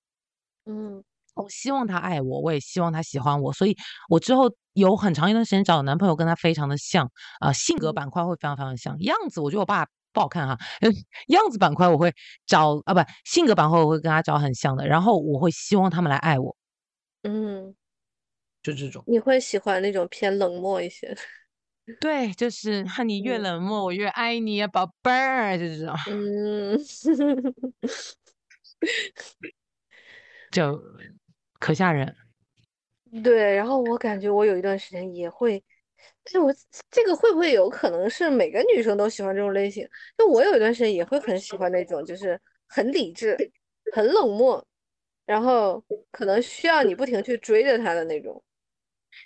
[0.66, 1.04] 嗯。
[1.35, 3.76] 我希望他爱我，我也希望他喜欢我，所以
[4.09, 7.11] 我之后有很长一段时间找的男朋友跟他非常的像
[7.41, 10.57] 啊，性格板块会非常非常像，样子我觉得我爸不好看哈，
[11.28, 12.12] 样子板块我会
[12.47, 16.57] 找啊，不性格板块我会跟他找很像的，然后我会希望他们来爱我，
[17.22, 17.74] 嗯，
[18.62, 21.16] 就这种，你会喜欢那种偏冷漠一些，
[22.01, 26.78] 对，就是你越冷漠我越爱你啊，宝贝儿，就这种，嗯，
[30.53, 30.80] 就。
[31.64, 32.14] 可吓人，
[33.22, 33.56] 对。
[33.56, 35.64] 然后我感觉我有一段时间也会，
[36.26, 36.54] 就我
[36.90, 39.88] 这个会不会有可能是每个女生都喜欢这种类型？
[40.18, 42.38] 就我有一段时间也会很喜欢那种，就是
[42.68, 43.34] 很理智、
[43.94, 44.62] 很冷漠，
[45.24, 48.44] 然后可能需要你不停去追着他的那种。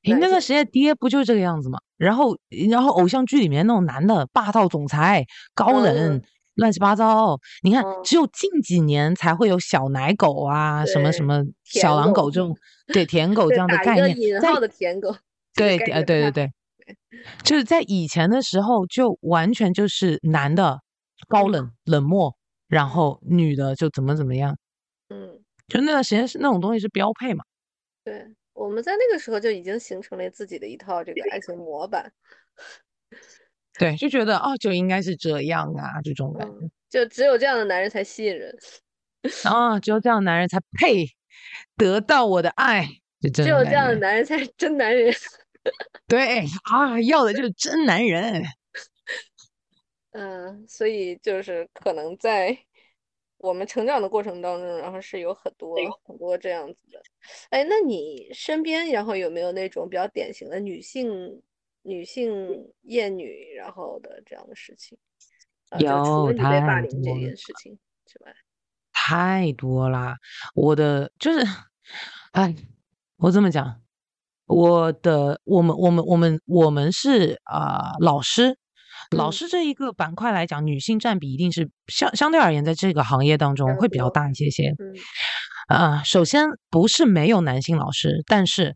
[0.04, 1.80] 你那个时间爹不就是这个样子吗？
[1.96, 2.38] 然后，
[2.70, 5.26] 然后偶像剧里面那种男的霸道总裁、
[5.56, 6.22] 高冷。
[6.58, 12.56] 乱七八糟，你看，只有近几年才会有小奶狗啊，什么什么小狼狗这种，
[12.88, 15.14] 对舔狗这样的概念，在的舔狗，
[15.54, 16.50] 对，呃，对对对，
[17.44, 20.80] 就是在以前的时候，就完全就是男的
[21.28, 22.34] 高冷冷漠，
[22.66, 24.58] 然后女的就怎么怎么样，
[25.10, 25.38] 嗯，
[25.68, 27.44] 就那段时间是那种东西是标配嘛。
[28.02, 32.12] 对，我们在那个时候就已经形成了自己的一套这个爱情模板。
[33.78, 36.68] 对，就觉得哦，就应该是这样啊，这种感觉。
[36.90, 38.56] 就只有这样的男人才吸引人，
[39.44, 41.06] 啊， 只有这样的男人才配
[41.76, 42.88] 得到我的爱，
[43.20, 45.14] 就只有这样的男人才是真男人。
[46.08, 48.42] 对啊，要的就是真男人。
[50.12, 52.58] 嗯，所以就是可能在
[53.36, 57.00] 我们成长的过程当中，然后是有很多很多这样子的。
[57.50, 61.42] 哎，那你身边然后有没有那种比较典型的女性
[61.88, 62.30] 女性
[62.82, 64.98] 厌女然后的这样的事情？
[65.78, 68.32] 有，除了你被霸凌这件事情之外，
[68.92, 70.16] 太多啦。
[70.54, 71.44] 我的就是，
[72.32, 72.54] 哎，
[73.16, 73.80] 我这么讲，
[74.46, 78.58] 我的我们我们我们我们是啊老师。
[79.16, 84.74] 老师这一个板块来讲，女性占比一定是相相对而言，在这个行业当中会比较大一些些。
[85.68, 88.74] 啊，首先不是没有男性老师，但是呃，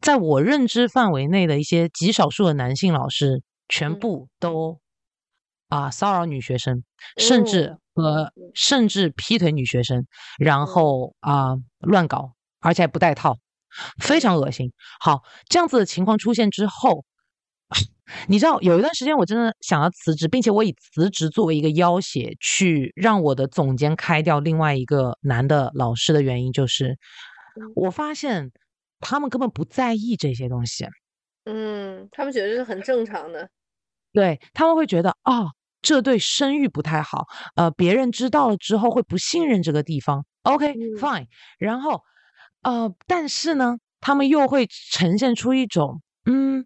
[0.00, 4.80] 在我认知范围内的一些极少数的男性老师，全部都
[5.68, 6.84] 啊骚扰女学生，
[7.16, 10.06] 甚至和甚至劈腿女学生，
[10.38, 13.38] 然后啊乱搞，而且还不带套，
[14.00, 14.72] 非常恶心。
[15.00, 17.04] 好，这样子的情况出现之后。
[18.28, 26.98] 你知道有一段时间我真的想要辞职，并且我以辞职作为一个要挟去让我的总监开掉另外一个男的老师的原因，就是
[27.74, 28.50] 我发现
[29.02, 30.86] 他们根本不在意这些东西。
[31.44, 33.50] 嗯，他们觉得是很正常的。
[34.12, 35.46] 对他们会觉得啊，
[35.82, 37.26] 这对声誉不太好，
[37.56, 40.24] 呃，别人知道了之后会不信任这个地方。
[40.42, 41.26] OK，fine。
[41.58, 42.00] 然后
[42.62, 46.00] 呃，但是呢，他们又会呈现出一种。
[46.24, 46.64] 嗯，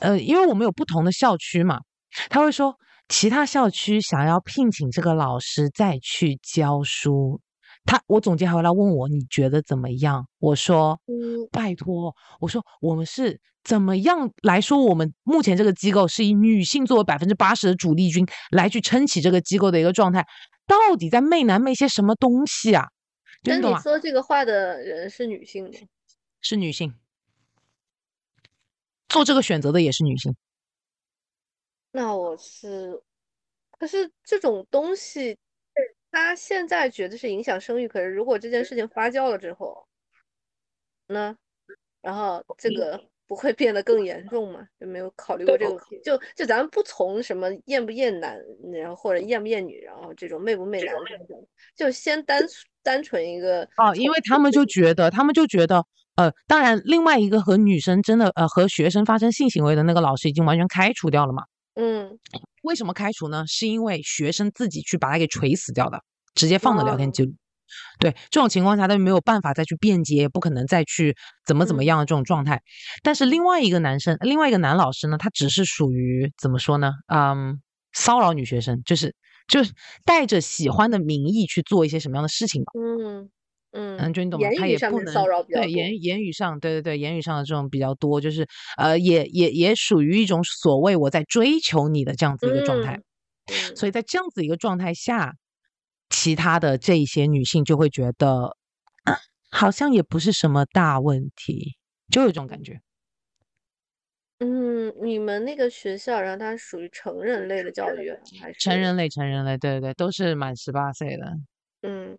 [0.00, 1.80] 呃，因为我们有不同的校区嘛，
[2.28, 2.74] 他会说
[3.08, 7.40] 其他校区想要聘请这个老师再去教书，
[7.84, 10.26] 他我总结回来问我你觉得怎么样？
[10.38, 14.82] 我说，嗯，拜托，我说我们是怎么样来说？
[14.84, 20.26] 我们目前这个机构是以女性作为百分之八十的主力军来去撑起这个机构的一个状态，
[20.66, 22.86] 到底在媚男媚些什么东西啊？
[23.42, 25.70] 跟你说这个话的人是女性吗？
[26.40, 26.94] 是女性。
[29.08, 30.36] 做这个选择的也是女性，
[31.90, 33.02] 那我是，
[33.76, 35.36] 可是这种东西，
[36.10, 39.86] 他现在觉得是影响生育，可是如果这件事情发酵了之后，
[41.08, 41.36] 呢
[42.02, 44.66] 然后这个不会变得更严重吗？
[44.78, 46.00] 有没有考虑过这个问题？
[46.04, 48.38] 就就咱们不从什么厌不厌男，
[48.72, 52.42] 然后或者厌不厌女，然后这种媚不媚男这种，就先单
[52.82, 55.84] 单纯一个哦，因为他们就觉得，他们就觉得。
[56.16, 61.44] 呃，当然，另外一个和女生真的呃和学生发生性行为的那个老师已经完全开除掉了嘛？
[61.74, 62.18] 嗯，
[62.62, 63.44] 为什么开除呢？
[63.46, 66.02] 是因为学生自己去把他给锤死掉的，
[66.34, 67.32] 直接放的聊天记录。
[68.00, 72.60] 对这种情况下，他就没有办法再去辩解，不可能再去怎么怎么样的这种状态。
[73.02, 76.92] 但是另外一个男生，另外一个男老师呢，他只是属于怎么说呢？
[77.06, 77.60] 嗯，
[77.92, 79.14] 骚扰女学生，就是
[79.46, 79.72] 就是
[80.04, 82.72] 带着喜欢的名义去做一些什么样的事情吧？
[82.74, 83.30] 嗯。
[83.72, 84.48] 嗯，就你懂吗？
[84.58, 85.14] 他也不能
[85.48, 88.46] 对言言语上，对对对，言语上的这种比较多，就是
[88.76, 92.98] 呃，也也也属于一种所谓我在追求你的这样子一个状态。
[93.76, 95.34] 所以在这样子一个状态下，
[96.08, 98.56] 其他的这一些女性就会觉得，
[99.50, 101.76] 好像也不是什么大问题，
[102.12, 102.80] 就有一种感觉。
[104.38, 108.10] 嗯，你们那个学校，然后它属于成人类的教育
[108.40, 109.08] 还是成人类？
[109.08, 111.36] 成人类，对对对，都是满十八岁的。
[111.82, 112.18] 嗯。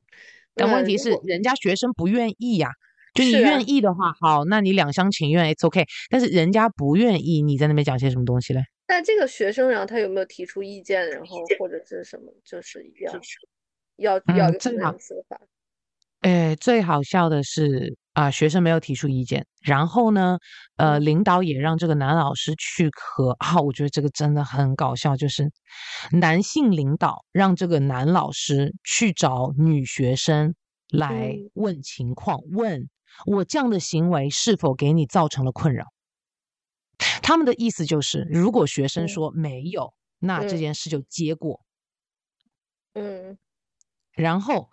[0.55, 2.69] 但问题是，人家学生不愿意呀。
[3.13, 5.85] 就你愿意的话，好，那你两厢情愿，it's OK。
[6.09, 8.61] 但是人家不愿意，你在那边讲些什么东西嘞？
[8.87, 12.85] 那这个学生，然后他有没有提出意见，然后或者是什么，就是
[13.97, 15.41] 要要要这样说法？
[16.21, 20.37] 哎，最好笑的是啊，学生没有提出意见，然后呢，
[20.75, 25.49] 呃，领导也让这个男老师去和啊，我觉得这个真的很搞笑，就是
[26.11, 30.53] 男性领导让这个男老师去找女学生
[30.89, 32.89] 来问情况，问
[33.25, 35.85] 我这样的行为是否给你造成了困扰？
[37.23, 41.61] 他们的意思就是，如果学生说没有，那这件事就结果。
[42.93, 43.37] 嗯。
[44.13, 44.69] 然后，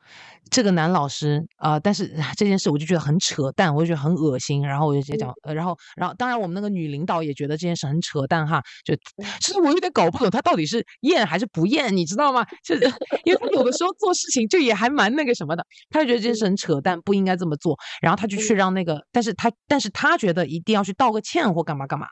[0.50, 4.62] 这个男老师啊，但是这件事我就觉得很扯淡，我就觉得很恶心。
[4.62, 8.60] 然后我就直接讲，呃，然后，然后，当然我们那个女领导也觉得这件事很扯淡哈。
[8.84, 8.94] 就
[9.40, 12.44] 其实我有点搞不懂他到底是验还是不验，你知道吗？
[12.64, 12.82] 就是
[13.24, 17.76] 因为他有的时候做事情就也还蛮那个什么的，他就觉得这件事很扯淡，不应该这么做。
[18.00, 22.06] 然后他就去让那个，但是他，但是他觉得一定要去道个歉或干嘛干嘛。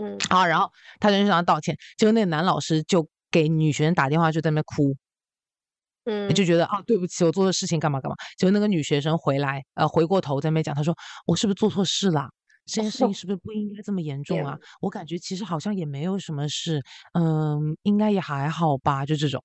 [0.00, 4.94] 嗯，好，然后他就让他道歉，结果那个男老师就给女学生打电话，就在那哭。
[6.10, 8.16] 嗯，就觉得啊，对不起，我做的事情干嘛干嘛。
[8.36, 10.94] 结果那个女学生回来，呃，回过头在那边讲，她说
[11.26, 12.28] 我是不是做错事了？
[12.66, 14.58] 这件事情 是不是不应该这么严重啊？
[14.80, 16.82] 我感觉其实好像也没有什么事，
[17.14, 19.42] 嗯，应该也还好吧，就这种。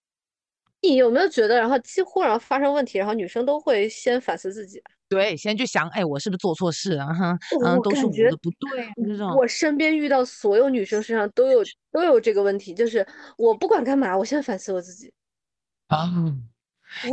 [0.81, 4.81] 你有没有觉得，然后几乎然后发生问题，然后女生都会先反思自己？
[5.07, 7.11] 对，先去想，哎，我是不是做错事啊？
[7.13, 9.35] 哈，嗯，都是我觉的不对啊，这种。
[9.35, 13.07] 我身边遇到所有女生身上都有都有这个问题，就是
[13.37, 15.11] 我不管干嘛，我先反思我自己。
[15.87, 16.11] 啊，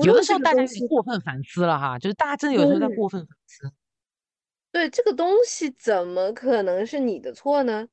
[0.05, 3.73] 有的时候大家有点过分反思了哈，就是大家真的有时候在过分反思。
[4.71, 7.87] 对这个东西怎么可能是你的错呢？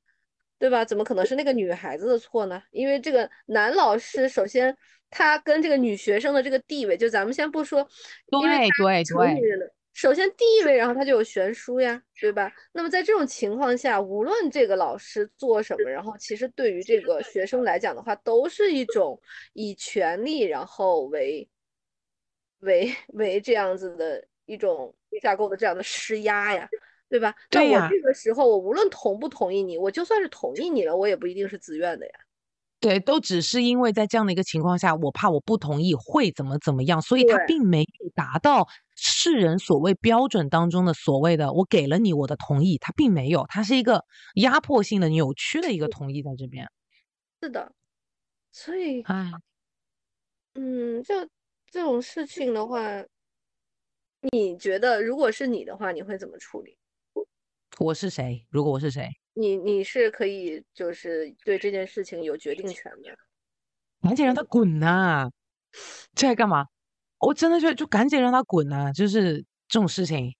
[0.58, 0.84] 对吧？
[0.84, 2.62] 怎么可能是那个女孩子的错呢？
[2.70, 4.76] 因为这个男老师，首先
[5.08, 7.80] 他跟这个女学生的这个地位，就咱们先不说，
[8.28, 8.84] 因为对他
[9.18, 12.52] 对对，首先地位，然后他就有悬殊呀，对吧？
[12.72, 19.18] 那么在这种情况下，无论这个老师做什么，然后其实对于这个学生来讲的话，都是一种
[19.54, 21.48] 以权力然后为
[22.60, 26.68] 为为这样子的一种架构的这样的施压呀。
[27.10, 27.34] 对吧？
[27.50, 32.12] 那我这个时候，我无论同不同意你，我就算是同意你了，我也不一定是自愿的呀。
[32.78, 44.04] 对，都只是因为在这样的一个情况下，我怕我不同意会怎么怎么样，所以他并没有达到世人所谓标准当中的所谓的我给了你我的同意，他并没有，他是一个
[44.36, 46.68] 压迫性的、扭曲的一个同意在这边。
[47.42, 47.72] 是的，
[48.52, 49.32] 所以，哎，
[50.54, 51.28] 嗯，就
[51.70, 53.04] 这种事情的话，
[54.32, 56.76] 你觉得如果是你的话，你会怎么处理？
[57.78, 58.44] 我是谁？
[58.50, 63.16] 如果我是谁，你你是可以就是对这件事情有决定权的。
[64.02, 65.30] 赶紧让他滚呐、
[66.14, 66.66] 这还干嘛？
[67.20, 70.34] 我真的觉得就赶紧让他滚呐、就是这种事情。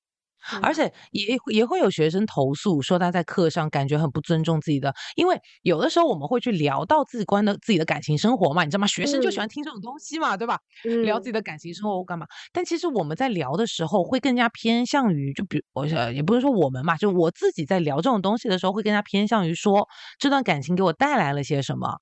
[0.62, 8.86] 而嗯且也也会有学生投诉说他在课上感觉很不尊重自己的，因为有的时候我们会去聊到自己关的自己的感情生活嘛，你知道吗？
[8.86, 10.58] 学生就喜嗯欢听这种东西嘛，对吧？
[11.02, 12.26] 聊自己嗯的感情生活干嘛？
[12.52, 19.88] 但其实我们在聊的时候会更加偏向于，就比如我呃也不是说我们嘛，就我自己在聊这种东西的时候会更加偏向于说
[20.18, 21.98] 这段感情给我带来了些什么。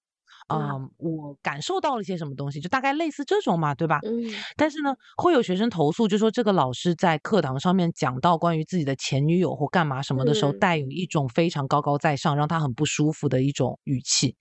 [0.49, 4.01] 啊、嗯我感受到了些什么东西，就大概类似这种嘛，对吧？
[4.03, 4.45] 嗯。
[4.57, 10.59] 但是呢，会有学生投诉，就说这个老师在课堂上面讲到关于自己的前女友或干嘛什么的时候，嗯。
[10.59, 14.37] 带有一种非常高高在上，让他很不舒服的一种语气。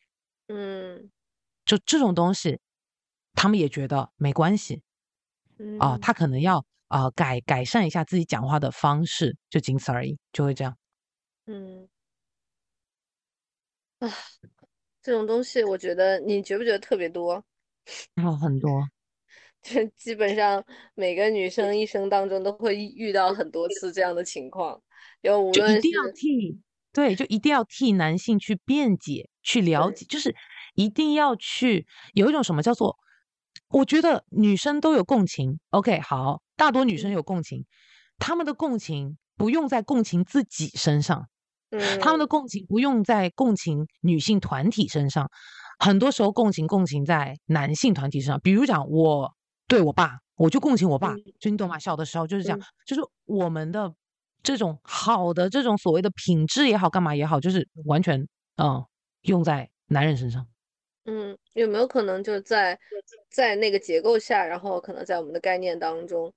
[0.49, 1.09] 嗯。
[1.65, 2.59] 就这种东西，
[3.35, 4.81] 他们也觉得没关系。
[5.79, 10.75] 啊、嗯，他可能要啊、呃改改善一下自己讲话的方式，就仅此而已，就会这样。
[11.47, 11.87] 嗯。
[14.01, 14.07] 啊，
[15.07, 17.41] 这种东西，我觉得你觉不觉得特别多？
[18.13, 18.85] 然后很多，
[19.63, 20.61] 就基本上
[20.95, 24.81] 每个女生一生当中都会遇到很多次这样的情况，
[25.23, 26.59] 就无论就一定要替，
[26.91, 30.35] 对，就一定要替男性去辩解，去了解，就是
[30.75, 32.97] 一定要去有一种什么叫做，
[33.69, 37.65] 我觉得女生都有共情，OK，好，大多女生嗯有共情，
[38.19, 41.29] 她们的共情不用在共情自己身上，
[41.99, 45.29] 他们的嗯共情不用在共情女性团体身上，
[45.79, 48.39] 很多时候共情共情在男性团体身上。
[48.41, 49.33] 比如讲，我
[49.67, 51.77] 对我爸，我就共情我爸，嗯就你懂吗？
[51.77, 53.93] 小的时候就是这样，嗯就是我们的
[54.41, 58.25] 这种好的这种所谓的品质也好，干嘛也好，就是完全
[58.57, 58.85] 嗯
[59.23, 60.47] 用在男人身上。
[61.09, 62.77] 嗯，有没有可能就是在
[63.29, 66.33] 在那个结构下，然后可能在我们的概念当中，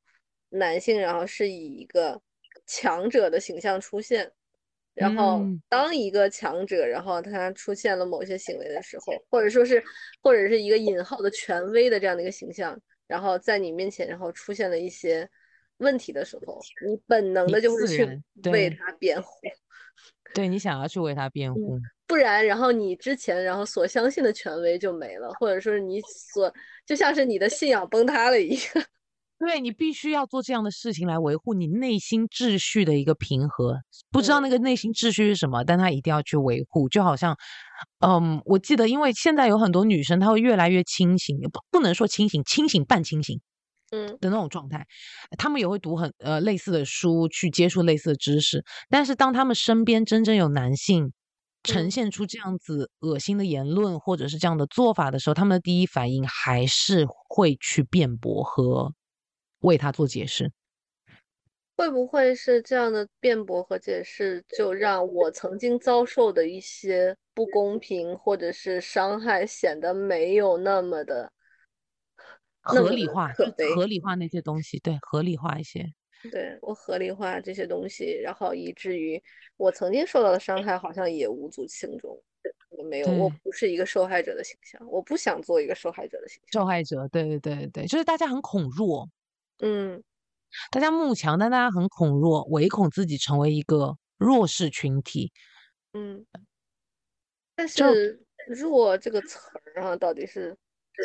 [0.50, 2.20] 男性然后是以一个
[2.66, 4.30] 强者的形象出现，
[4.94, 9.82] 然后嗯当一个强者，然后他出现了某些行为的时候，或者说是
[10.22, 15.28] 或者是一个引号的权威的这样的一个形象，然后在你面前，然后出现了一些
[15.78, 18.06] 问题的时候，你本能的就会去
[18.50, 19.28] 为他辩护。
[20.32, 21.76] 对你想要去为他辩护，
[22.06, 26.52] 不然，然后你之前然后所相信的权威就没了，或者说是你所
[26.86, 28.84] 就像是你的信仰崩塌了一样。
[29.40, 33.80] 对你必须要做这样的事情来维护你内心秩序的一个平和。
[34.10, 36.90] 不知道嗯那个内心秩序是什么，但他一定要去维护。
[36.90, 37.34] 就好像，
[38.00, 43.40] 嗯，我记得，因为现在有很多女生，她会越来越清醒，不不能说清醒，清醒半清醒
[43.92, 44.86] 嗯的那种状态。
[45.38, 48.62] 她们也会读很呃类似的书，去接触类似的知识。
[48.90, 51.12] 但是当他们身边真正有男性
[51.62, 58.92] 呈嗯现出这样子恶心的言论或者是这样的做法的时候，他们的第一反应还是会去辩驳和
[59.60, 60.52] 为他做解释。
[61.76, 71.32] 会不会是这样的辩驳和解释，就让我曾经遭受的一些不公平或者是伤害显得没有那么的
[72.60, 73.32] 合理化？
[73.74, 75.90] 合理化那些东西，对，合理化一些。
[76.30, 79.22] 对，我合理化这些东西，然后以至于
[79.56, 82.22] 我曾经受到的伤害好像也无足轻重。
[82.68, 86.60] 我没有，我不是一个受害者的形象，我不想做一个受害者的形象。
[86.60, 89.08] 受害者，对对对对，就是大家很恐弱，
[89.62, 90.02] 嗯
[90.72, 95.32] 大家慕强，但大家很恐弱，唯恐自己成为一个弱势群体。
[95.92, 96.24] 嗯，
[97.56, 99.38] 但是“弱”这个词
[99.74, 100.56] 儿啊，到底是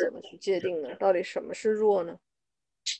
[0.04, 0.94] 怎么去界定呢？
[0.96, 2.16] 到底什么是弱呢？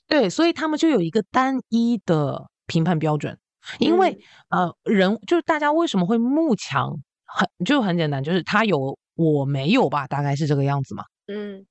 [0.08, 3.38] 对，所以他们就有一个单一的评判标准，
[3.78, 4.18] 因为
[4.48, 6.92] 呃，人就是大家为什么会慕强，
[7.24, 11.04] 很就很简单，就是他有我没有吧，大概是这个样子嘛。
[11.26, 11.66] 嗯。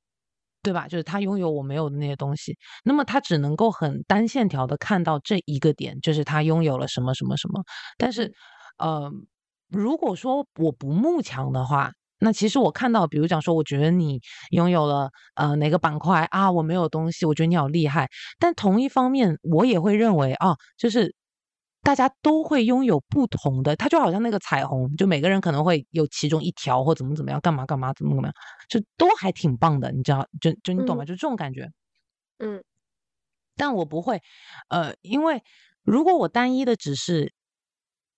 [0.65, 0.87] 对吧？
[0.87, 7.63] 就是他拥有我没有的那些东西，那么他只能够很单线条的看到这一个点，就是他拥有了什么什么什么。
[7.99, 8.33] 但是，
[8.79, 9.11] 呃，
[9.69, 14.19] 如果说我不慕强的话，那其实我看到，比如讲说，我觉得你
[14.49, 18.09] 拥有了呃哪个板块啊，我没有东西，我觉得你好厉害。
[18.39, 21.15] 但同一方面，我也会认为啊，就是。
[21.85, 28.33] 大家都会拥有不同的，它就好像那个彩虹，就每个人可能会有其中一条或怎么怎么样，干嘛干嘛，怎么怎么样，
[28.67, 30.27] 就都还挺棒的，你知道？
[30.41, 31.05] 就就你懂吗？
[31.05, 31.69] 就这种感觉。
[32.39, 32.63] 嗯。
[33.55, 34.19] 但我不会，
[34.69, 35.43] 呃，因为
[35.83, 37.33] 如果我单一的只是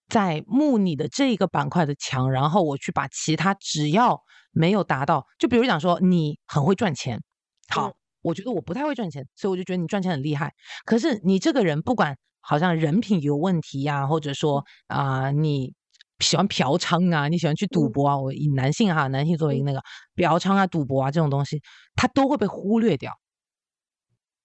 [0.08, 7.22] 在木你的这一个板块的强，然后我去把其他只要没有达到，就比如讲说你很会赚钱，
[7.68, 7.92] 好，
[8.22, 10.54] 我觉得我不太会赚钱，所以我就觉得你赚钱很厉害。
[10.86, 12.18] 可是你这个人不管。
[12.48, 15.74] 好像人品有问题呀，或者说啊，你
[16.20, 18.18] 喜欢嫖娼啊，你喜欢去赌博啊。
[18.18, 19.82] 我以男性哈，男性作为那个
[20.16, 21.62] 嫖娼啊、赌博啊这种东西，
[21.96, 23.12] 他都会被忽略掉。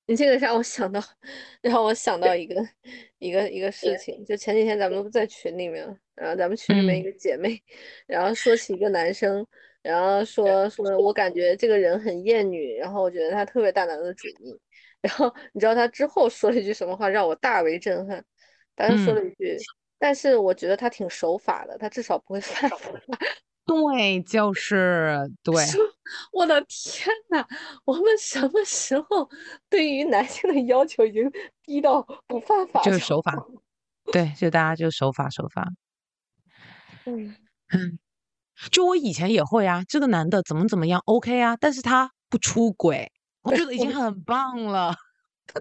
[0.07, 1.01] 你这个让我想到，
[1.63, 2.57] 让我想到一个
[3.21, 7.63] 一个一个事情，就前几天咱们不在群里面，然后咱们群里面一个姐妹，
[8.09, 9.47] 然后说起一个男生，
[9.81, 14.35] 然后说说我感觉这个人很厌女，然后我觉得他特别大男子主义。
[15.03, 18.25] 然后你知道他之后说了一句什么话让我大为震撼？
[18.75, 19.59] 他说了一句
[19.99, 22.77] ：“但是我觉得他挺守法的，他至少不会犯法。
[23.67, 25.55] ”对，就是对。
[26.33, 27.47] 我的天呐，
[27.85, 29.29] 我们什么时候
[29.69, 31.31] 对于男性的要求已经
[31.63, 32.83] 低到不犯法？
[32.83, 33.33] 就是守法。
[34.13, 35.69] 对，就大家就守法守法。
[37.07, 37.37] 嗯
[37.73, 37.99] 嗯，
[38.71, 43.13] 就我以前也会啊，这个男的怎么怎么样，OK 啊，但是他不出轨。
[43.43, 44.95] 我觉得已经很棒了，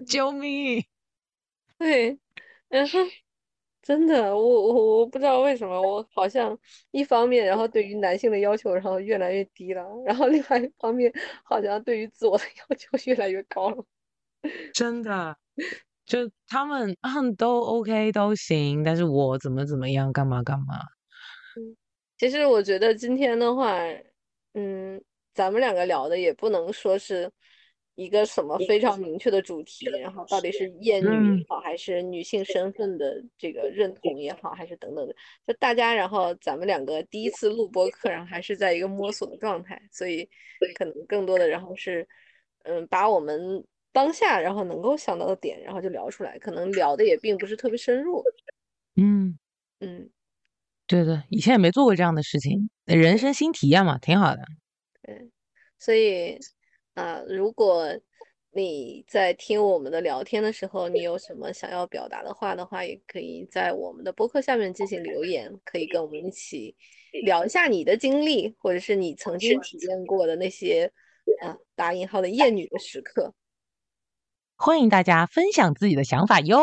[0.06, 0.84] 救命！
[1.78, 2.16] 对，
[2.68, 2.98] 然后
[3.82, 6.56] 真的，我我我不知道为什么，我好像
[6.92, 11.12] 一方面，然后对于男性的要求，然后越来越低了，然后另外一方面，
[11.44, 13.84] 好像对于自我的要求 越来越高了。
[14.72, 15.36] 真的，
[16.06, 20.78] 就他们嗯都 OK 都行，但是我怎么怎么样，干嘛干嘛？
[21.56, 21.76] 嗯，
[22.16, 23.76] 其实我觉得今天的话，
[24.54, 25.02] 嗯，
[25.34, 27.28] 咱们两个聊的也不能说是。
[27.94, 35.14] 一个什么非常明确的主题，然后到底是厌女也好，还是女性身份的这个认同也好，还是等等的，
[35.46, 40.26] 就大家，然后咱们两个第一次录播课，然后还是在一个摸索的状态，所以
[40.74, 42.08] 可能更多的，然后是
[42.64, 43.62] 嗯，把我们
[43.92, 48.22] 当下然后能够想到的点，然后就聊出来，可能聊的也并不是特别深入。
[48.96, 49.38] 嗯
[49.80, 50.08] 嗯，
[50.86, 54.42] 对的，以前也没做过这样的事情，人生新体验嘛，挺好的。
[55.02, 55.30] 对，
[55.78, 56.38] 所以。
[56.94, 57.98] 啊，如果
[58.54, 66.76] 你在听我们的聊天的时候，你有什么想要表达的话的话，也可以在我们的播客下面进行留言，可以跟我们一起
[67.24, 70.92] 聊一下你的经历，或者是你曾经体验过的那些
[71.40, 73.34] 啊打引号的厌女的时刻。
[74.56, 76.60] 欢迎大家分享自己的想法哟，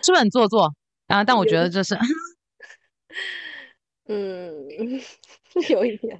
[0.00, 0.72] 是不是很做作
[1.08, 1.24] 啊？
[1.24, 1.96] 但我觉得这是
[4.06, 4.68] 嗯，
[5.68, 6.16] 有一点。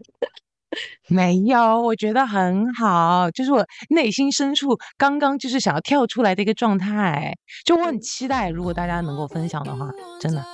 [1.08, 9.90] 没有，我觉得很好，就是我内心深处刚刚就是想要跳出来的一个状态，就我很期待，如果大家能够分享的话，
[10.20, 10.44] 真的。